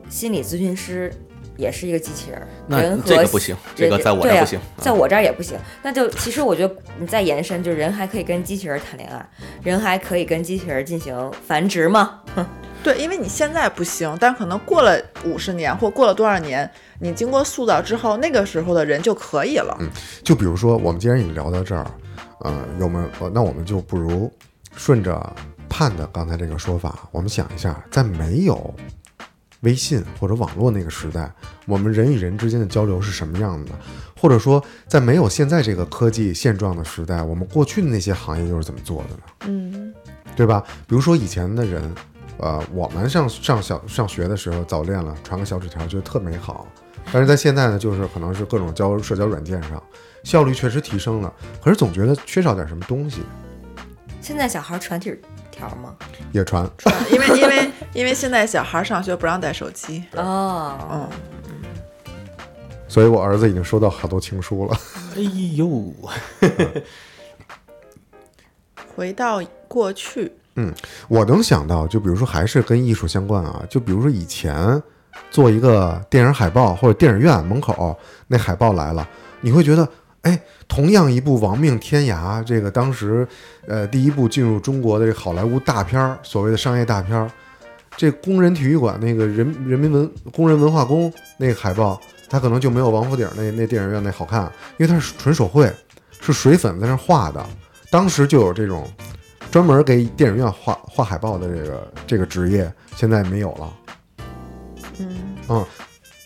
[0.08, 1.12] 心理咨询师
[1.56, 4.60] 也是一个机器人儿，那人和这个不行，这个在我这儿不行。
[4.78, 5.58] 在我这儿也不行。
[5.82, 9.28] 那就其实我觉得你再延伸，就人还可以跟机器人谈恋爱，
[9.62, 12.20] 人还可以跟机器人进行繁殖吗？
[12.82, 19.76] 对，因为你现在不行，但可能过了五十年或过了多少年，你经过塑造之后，那个时候的人就可以了。
[19.78, 19.88] 嗯
[20.24, 21.86] 就比如说，我们既然已经聊到这儿，
[22.40, 23.04] 呃，有没有？
[23.20, 24.32] 呃那我们就不如
[24.74, 25.32] 顺着
[25.68, 28.74] 盼的刚才这个说法，我们想一下，在没有
[29.62, 31.32] 微信或者网络那个时代，
[31.66, 33.72] 我们人与人之间的交流是什么样的？
[34.20, 39.22] 或者说，在没有现在这个科技现状的时代，我们过去的那些行业又是怎么做的呢？
[39.46, 39.94] 嗯，
[40.36, 40.62] 对吧？
[40.86, 41.94] 比如说以前的人，
[42.38, 46.66] 呃，我们上上小上学的时候早恋了，传个小纸条觉得特美好，
[47.12, 49.82] 但是在现在呢，就是可能是各种交社交软件上，
[50.22, 51.32] 效率确实提升了，
[51.62, 53.22] 可是总觉得缺少点什么东西，
[54.20, 55.20] 现在小孩传纸
[55.68, 55.94] 条吗？
[56.32, 56.68] 也传。
[57.12, 60.02] 因为因为 因为现在小孩上学不让带手机。
[60.16, 61.08] 哦，
[61.48, 61.54] 嗯，
[62.88, 64.76] 所以我儿子已经收到好多情书了。
[65.16, 65.20] 哎
[65.54, 65.92] 呦，
[68.96, 70.72] 回到过去，嗯
[71.08, 74.82] 我能想到，就比如说还是跟艺术相关啊，就比如说以前
[75.30, 77.96] 做一个电影海报或者电影院门口
[78.26, 79.06] 那海报来了，
[79.40, 79.88] 你会觉得，
[80.22, 83.26] 哎，同样一部《亡命天涯》，这个当时
[83.66, 87.30] 呃第一部进入中国的这好莱坞大片儿，所谓的商业大片儿，
[87.96, 94.44] 这工人体育馆那个人人民文工人文化宫那个海报，它可能就没有王府井那那电影院那好看，
[94.78, 95.70] 因为它是纯手绘，
[96.20, 97.44] 是水粉在那儿画的，
[97.90, 98.86] 当时就有这种。
[99.50, 103.72] 专门给电影院画画海报的这个这个职业，现在没有了。
[104.98, 105.14] 嗯
[105.50, 105.66] 嗯，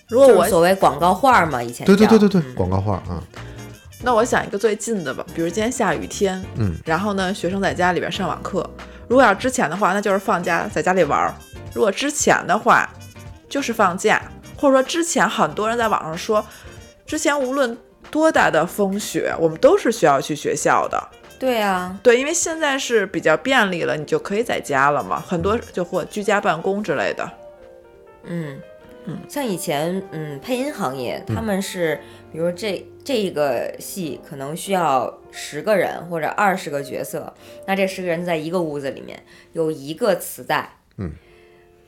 [0.07, 3.21] 如果我所谓广告画嘛，以前对对对对对，嗯广告画啊，
[4.03, 8.69] 那我想一个最近的吧，比如今天下雨天，嗯，然后呢，学生在家里边上网课。
[9.09, 11.33] 如果要之前的话，那就是放假在家里玩儿；
[11.75, 12.89] 如果之前的话，
[13.49, 14.21] 就是放假，
[14.57, 16.45] 或者说之前很多人在网上说，
[17.07, 17.77] 之前无论
[18.11, 21.09] 多大的风雪，我们都是需要去学校的。
[21.39, 27.31] 对啊，对，因为现在是比较便利了，你就可以在家了嘛，很多就或居家办公之类的。
[28.25, 28.59] 嗯
[29.05, 32.01] 嗯，像以前嗯配音行业，他们是
[32.37, 37.33] 比如这这个戏可能需要十个人或者二十个角色，
[37.65, 39.19] 那这十个人在一个屋子里面
[39.55, 40.69] 有一个磁带，
[40.99, 41.13] 嗯，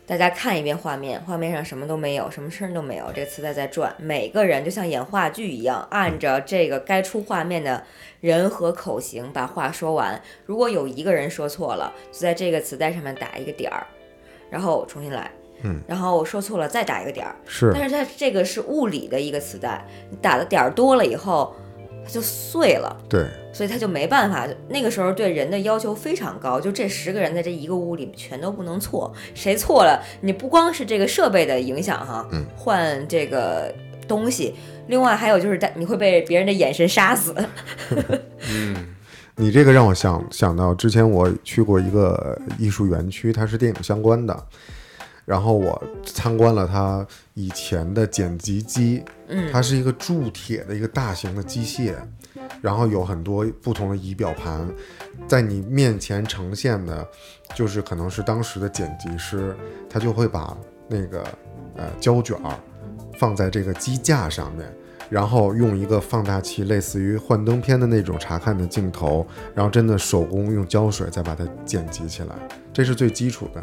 [0.06, 7.84] 大家看一遍画面，画面上什么都没有，什么声都没有，这个磁带在转，每个人就像演话剧一样，按着这个该出画面的
[8.22, 10.18] 人和口型把话说完。
[10.46, 13.86] 如果有一个人说错了，就在这个磁带上面打一个点儿，
[14.48, 15.30] 然后重新来。
[15.62, 17.70] 嗯，然后我说错了再打一个点儿，是。
[17.74, 21.54] 但是它这个是物理的一个磁带，你打的点儿多了以后，
[22.04, 22.96] 它就碎了。
[23.08, 32.44] 对，所以它就没办法，那个时候对人的要求非常高，就这十个人在这一个屋里全都不能错，谁错了，你不光是这个设备的影响哈，嗯。
[32.56, 33.74] 换这个
[34.06, 34.54] 东西，
[34.86, 37.34] 另外还有就是但你会被别人的眼神杀死，
[38.50, 38.94] 嗯，
[39.36, 44.46] 你这个让我想想到之前我去过一个艺术园区，它是电影相关的，
[45.28, 51.94] 然后我参观了它以前的剪辑机，嗯它是一个铸铁的一个大型的机械，
[52.62, 54.66] 然后有很多不同的仪表盘，
[55.26, 57.06] 在你面前呈现的，
[57.54, 59.54] 就是可能是当时的剪辑师，
[59.90, 60.56] 他就会把
[60.88, 61.22] 那个
[61.76, 62.58] 呃胶卷儿
[63.18, 64.66] 放在这个机架上面，
[65.10, 72.34] 然后用一个放大器，类似于幻灯片的那种查看的镜头，然后真的手工用胶水再把它剪辑起来，
[72.72, 73.62] 这是最基础的。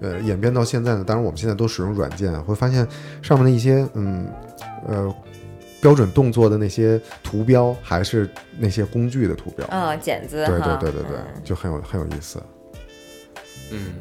[0.00, 2.86] 呃，演变到现在呢，当然我们现在都使用软件，会发现
[3.22, 4.28] 上面的一些嗯
[4.86, 5.14] 呃
[5.80, 8.28] 标准动作的那些图标，还是
[8.58, 9.66] 那些工具的图标。
[9.68, 12.42] 啊，剪子对，对对对对，嗯就很有很有意思。
[13.70, 13.94] 嗯，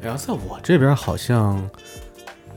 [0.00, 1.68] 然后在我这边好像，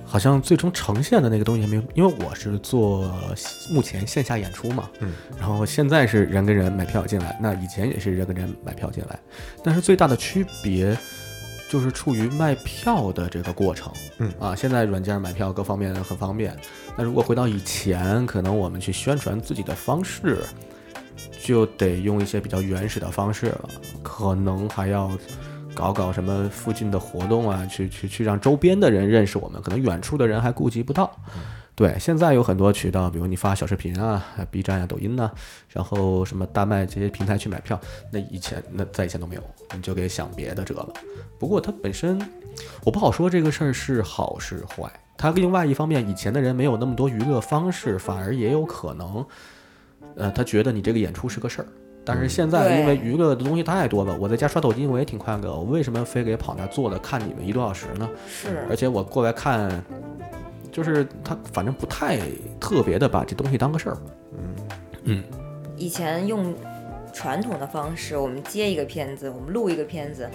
[0.06, 3.14] 好像最终呈现的那个东西还没有，因为我是做
[3.70, 9.20] 目前线下演出嘛，嗯，然后现在是人跟人买票进来，那以前也是人跟人买票进来，
[9.64, 10.98] 但是最大的区别
[11.74, 14.32] 就是处于卖票的这个过程，嗯。
[14.40, 16.56] 啊，现在软件买票各方面很方便，
[16.96, 20.44] 那如果回到以前，可能我们去宣传自己的方式，
[21.44, 23.70] 就得用一些比较原始的方式了，
[24.04, 25.10] 可能还要
[25.74, 31.12] 搞搞什么附近的活动啊，去去去让周边的人认识我们，可能远处的人还顾及不到。
[31.76, 35.32] 对，现在有很多渠道，比如你发小视频啊、B 站啊、抖音呐、
[35.70, 37.80] 然后什么大麦这些平台去买票，
[38.12, 39.42] 那以前那在以前都没有，
[39.76, 40.94] 你就给想别的辙了。
[41.40, 42.22] 不过它本身，
[42.84, 44.92] 我不好说这个事儿是好是坏。
[45.18, 49.26] 它另外一方面，以前的人没有那么多娱乐方式，反而也有可能，
[50.16, 51.68] 呃，他觉得你这个演出是个事儿。
[52.06, 58.10] 但是现在因为娱乐的东西太多了，我在家刷抖音我也挺快乐，我为什么非得跑那儿坐着看你们一个多小时呢？
[58.28, 59.84] 是而且我过来看，
[60.74, 62.20] 就是他反正不太
[62.60, 63.98] 特别的把这东西当个事儿。
[64.34, 64.56] 嗯
[65.06, 65.24] 嗯
[65.78, 66.54] 以前用
[67.14, 70.28] 传统的方式，我们接一个片子，我们录一个片子，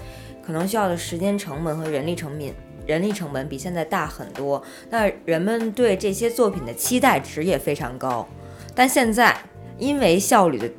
[0.42, 2.54] 可能需要的时间成本和人力成本，
[2.86, 4.62] 人力成本比现在大很多。
[4.88, 8.26] 那人们对这些作品的期待值也非常高，
[8.74, 9.36] 但现在
[9.76, 10.70] 因为效率的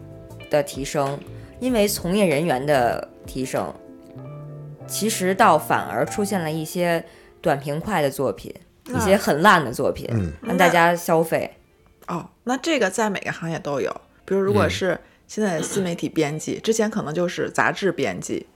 [0.49, 1.19] 的提升，
[1.59, 3.73] 因为从业人员的提升，
[4.87, 7.03] 其实倒反而出现了一些
[7.41, 8.53] 短平快的作品，
[8.95, 11.57] 一些很烂的作品，嗯让大家消费。
[12.07, 13.89] 哦，那这个在每个行业都有。
[14.25, 18.47] 比如，如果嗯是现在的新媒体编辑，之前可能就是杂志编辑，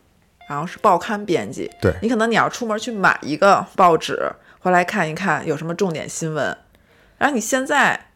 [0.50, 1.70] 然后是报刊编辑。
[1.82, 4.18] 对你可能你要出门去买一个报纸，
[4.60, 6.58] 回来看一看有什么重点新闻。
[7.18, 8.08] 然后你现在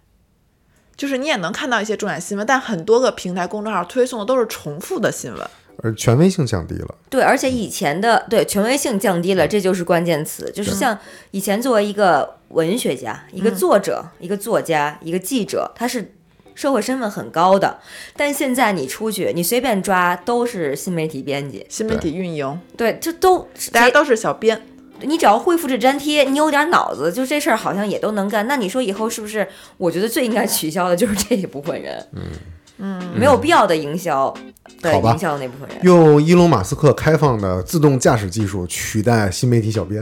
[0.95, 5.47] 就是你也能看到一些重点新闻，但很多个平台公众号推送的都是重复的新闻。
[5.83, 6.95] 而权威性降低了。
[7.09, 10.51] 对，而且以前的对权威性降低了，这就是关键词。
[10.51, 10.97] 就是像
[11.31, 16.13] 以前作为一个文学家、一个作者、一个作家、一个记者，他是
[16.55, 17.79] 社会身份很高的，
[18.15, 24.61] 但现在你出去，你随便抓都是新媒体编辑，新媒体运营，对，这都大家都是小编。
[25.01, 28.47] 你只要会复制粘贴，你有点脑子，就这事儿好像也都能干。
[28.47, 29.47] 那你说以后是不是？
[29.77, 32.23] 我觉得最应该取消的就是这一部分人，嗯
[32.79, 34.33] 嗯，没有必要的营销，
[34.81, 35.77] 对好吧营销的那部分人。
[35.83, 40.01] 用伊隆马斯克开放的自动驾驶技术取代新媒体小编，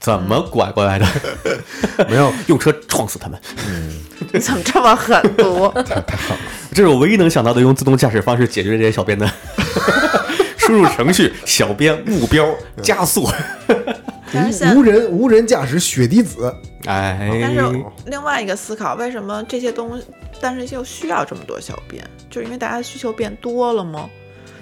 [0.00, 1.06] 怎么拐过来的？
[2.08, 4.00] 没有用车撞死他们，嗯
[4.32, 5.68] 你怎么这么狠毒？
[5.82, 6.40] 太好了
[6.72, 9.30] 这是我唯一能想到的用自动驾驶方式解决这些小编的。
[10.56, 12.48] 输入程序，小编目标
[12.82, 13.28] 加速。
[14.74, 16.54] 无人无人驾驶雪滴子，
[16.86, 17.60] 哎，但是
[18.06, 20.06] 另外一个思考，为什么这些东西，
[20.40, 22.02] 但是又需要这么多小编？
[22.32, 24.08] 就是因为大家的需求变多了吗？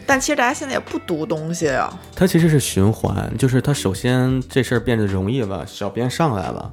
[0.05, 6.73] 但其实大家现在也不读东西啊，它其实是循环，就是它首先这事儿变得容易了，小编上来了，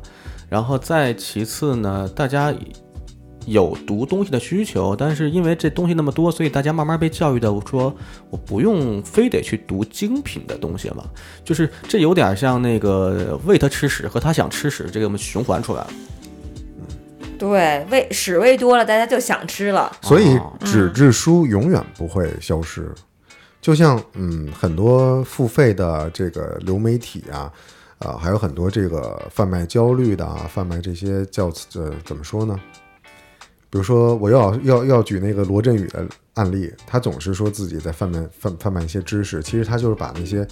[0.50, 2.52] 然后再其次呢，大家
[3.46, 7.96] 有读东西的需求，但是因为这东西那么多，所以大家慢慢被教育的说，
[8.32, 11.08] 我不用非得去读精品的东西了，
[11.44, 15.90] 就是这有点像那个喂他吃屎和他想吃屎这个我们循环出来了。
[17.38, 19.92] 对，喂屎喂多了，大家就想吃了。
[20.02, 22.90] 所以哦纸质书永远不会消失。
[23.62, 27.52] 就像嗯，很多付费的这个流媒体啊，
[28.00, 32.58] 呃，还有很多这个贩卖焦虑的啊，贩卖这些叫呃怎么说呢？
[33.70, 40.48] 比如说，我要要要举那个罗振宇的案例，他总是说自己在贩卖贩贩卖一些知识，其实他就是把那些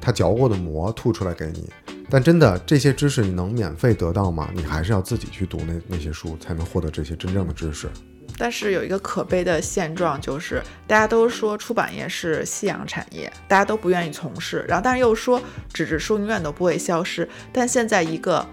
[0.00, 1.68] 他嚼过的馍吐出来给你。
[2.10, 4.50] 但真的这些知识你能免费得到吗？
[4.52, 7.88] 你还是要自己去读那那些书，才能获得这些真正的知识。
[8.36, 15.40] 但是有一个可悲的现状，就是大家都说出版业是夕阳产业，大家都不愿意从事，然后但是又说
[15.72, 17.28] 纸质书永远都不会消失。
[17.52, 18.46] 但现在一个，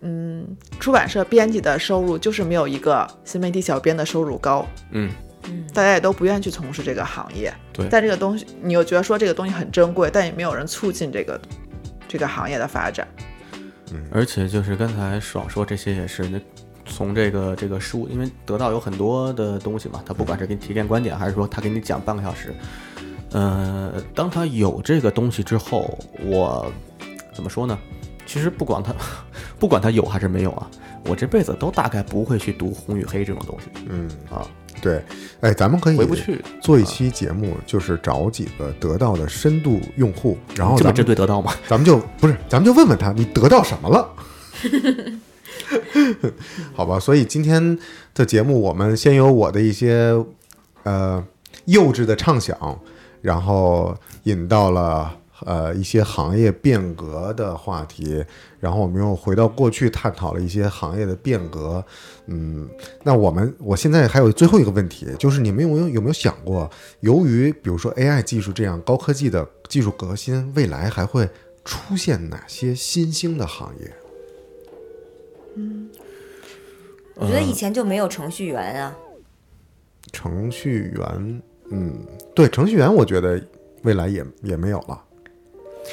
[0.00, 0.46] 嗯，
[0.80, 5.10] 出版社编辑的收入就是没有一个新媒体小编的收入高，嗯
[5.48, 7.52] 嗯，大家也都不愿意去从事这个行业。
[7.74, 11.38] 对但这个东西你又觉得说这个东西很珍贵，但也没有人促进这个
[12.08, 13.06] 这个行业的发展。
[13.92, 16.40] 嗯而且就是刚才爽说这些也是那。
[16.86, 22.54] 从这个这个书，因为得到有很多的东西嘛，他不管是给你提炼观点，还是说他给你讲半个小时，
[23.30, 26.70] 呃，当他有这个东西之后，我
[27.32, 27.78] 怎么说呢？
[28.26, 28.94] 其实不管他
[29.58, 30.70] 不管他有还是没有啊，
[31.06, 34.46] 我这辈子都大概不会去读红与黑这种东西嗯，啊，
[34.82, 35.02] 对，
[35.40, 36.42] 哎，咱们可以回不去。
[36.60, 41.54] 做一期节目，就是找几个得到的深度用户，然后这么针咱们对得到吗？
[41.66, 44.08] 咱们就不是，咱们就问问他，你得到什么了？
[46.74, 47.78] 好吧，所以今天
[48.14, 50.14] 的节目，我们先有我的一些
[50.82, 51.24] 呃
[51.66, 52.78] 幼稚的畅想，
[53.22, 58.24] 然后引到了呃一些行业变革的话题，
[58.58, 61.84] 然后我们又回到过去探讨了一些行业的变革。
[62.26, 62.68] 嗯，
[63.02, 66.70] 那我们我现在还有最后一个问题，就是你们有没有有没有想过，
[67.00, 71.28] 由于比如说 AI 技术这样高科技的技术革新，未来还会
[71.64, 73.92] 出现哪些新兴的行业？
[75.56, 75.88] 嗯
[77.16, 78.96] 我觉得以前就没有程序员啊，
[80.10, 81.96] 程序员，嗯，
[82.34, 83.40] 对，程序员我觉得
[83.82, 85.00] 未来也也没有了。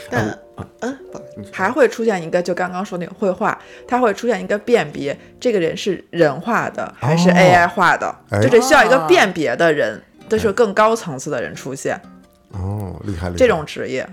[0.10, 0.40] 但
[0.82, 1.20] 嗯，不
[1.52, 7.34] 还会出现一个，就刚刚说那个绘画，它会出现一个辨别，这个人是人画的还是哦。
[7.34, 8.40] AI 画的，哎。
[8.42, 12.00] 就这需要一个哦辨别的人，这是更高层次的人出现，
[12.52, 13.38] 哦，厉害厉害！
[13.38, 14.08] 这种职业。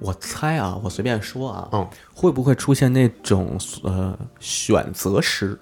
[0.00, 5.56] 我猜啊，我随便说啊，嗯会不会出现那种呃选择师，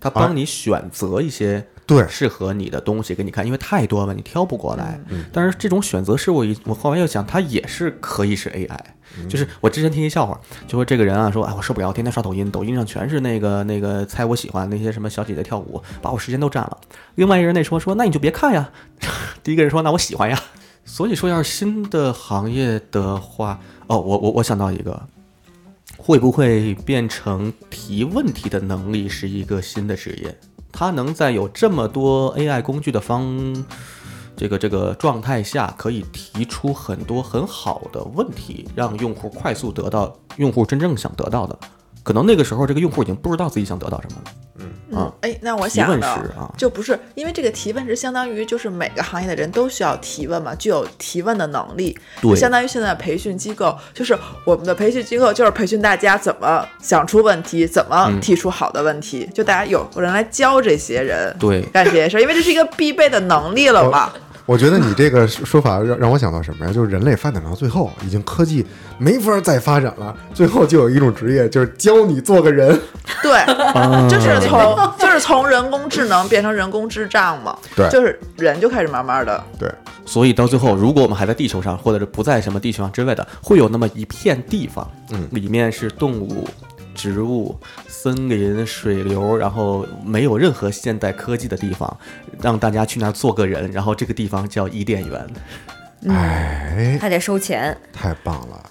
[0.00, 5.00] 他帮你选择一些对适合你的东西给你看，因为太多了，你挑不过来。
[5.32, 8.78] 但是这种选择是，我一我后来又想，它也是可以是 AI。
[9.28, 16.78] 就是我之前听一笑话，就说这个人啊说，哎，我受不了，天天刷抖音，抖音上全是那个那个猜我喜欢那些什么小姐姐跳舞，把我时间都占了。
[17.16, 18.70] 另外一个人那说说，那你就别看呀。
[19.42, 20.40] 第一个人说，那我喜欢呀。
[20.84, 25.00] 所以说，要是新的行业的话，哦，我我我想到一个，
[25.98, 30.36] 会不会变成提问题的能力是一个新的职业？
[30.72, 33.64] 它能在有这么多 AI 工具的方
[34.34, 41.56] 这个这个状态下，可以提出很多很好的问题，让用户快速得到用户真正想得到的。
[42.02, 44.32] 可能那个时候，这个用户已经不知道自己想得到什么了。
[44.58, 44.98] 嗯。
[44.98, 46.52] 啊，哎，那我提问想的式啊。
[46.58, 52.30] 就不是因为这个提问是相当于就是每个行业的人都需要提问嘛，具有提问的能力，对。
[52.30, 58.20] 就相当于现在的培训机构，就是我们的培训机构就是培训大家怎么想出问题，怎么嗯。
[58.20, 61.62] 提出好的问题，就大家有人来教这些人对。
[61.72, 64.12] 干这些事儿，因为这是一个必备的能力了嘛。
[64.44, 66.72] 我觉得你这个说法让让我想到什么呀？
[66.72, 68.64] 就是人类发展到最后，已经科技
[68.98, 72.78] 没法再发展了，最后就有一种职业，就是教你做个人。
[73.22, 73.44] 对，
[74.08, 77.88] 就是从就是从人工智能变成人工智障嘛，对。
[77.90, 79.70] 就是人就开始慢慢的，对，
[80.04, 85.28] 所以到最后，如果我们还在地球上，或者是不在什么地球上之外的，会有那么一片地方，嗯。
[85.30, 86.46] 里面是动物、
[86.94, 91.98] 植物、森林、水流，然后没有任何现代科技的地方，
[92.40, 95.26] 让大家去那儿做个人，然后这个地方叫伊甸园。
[96.08, 97.76] 哎，还得收钱。
[97.92, 98.70] 太棒了！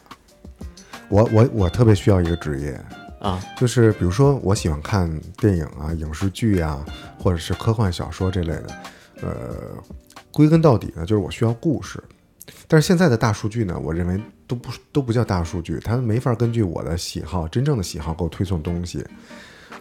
[1.07, 2.79] 我我我特别需要一个职业，
[3.19, 6.85] 啊，就是比如说我喜欢看电影啊、影视剧啊，
[7.17, 8.67] 或者是科幻小说这类的。
[9.21, 9.55] 呃，
[10.31, 12.01] 归根到底呢，就是我需要故事。
[12.67, 14.19] 但是现在的大数据呢，我认为
[14.51, 19.01] 都不都不叫大数据，它没法根据我的喜好、真正的喜好给我推送东西。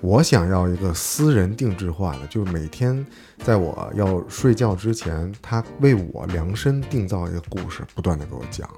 [0.01, 3.05] 我想要一个私人定制化的，就是每天
[3.39, 8.71] 在我要睡觉之前，他为我量身定造一个故事，不断的给我讲。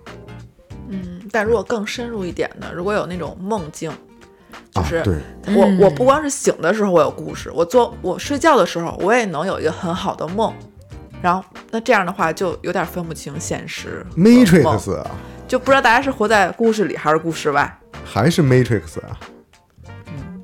[0.89, 3.93] 嗯，但如果更深入一点的，如果有那种梦境，
[4.71, 5.03] 就是、
[5.49, 10.53] 我嗯我不光是醒的时候我有故事，我做我睡觉的时候我也能有一个很好的梦，
[11.23, 15.11] 然后那这样的话就有点分不清现实 Matrix 啊，
[15.47, 17.79] 就不知道大家是活在故事里还是故事外。
[18.05, 19.19] 还是 Matrix 啊？
[19.87, 20.43] 嗯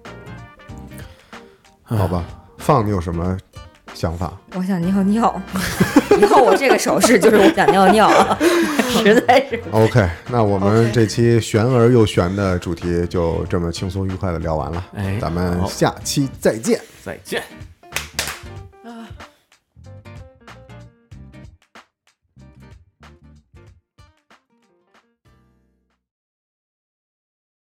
[1.82, 2.24] 好吧，
[2.58, 3.36] 放你有什么
[3.92, 4.32] 想法？
[4.54, 5.42] 我想尿尿，
[6.20, 8.38] 以后我这个手势就是我想尿尿啊，
[9.02, 9.60] 实在是。
[9.72, 14.86] OK，那我们 OK 这期悬而又悬的主题就这么轻松愉快的聊完了。
[14.94, 16.80] 哎咱们好下期再见。
[17.02, 17.42] 再见。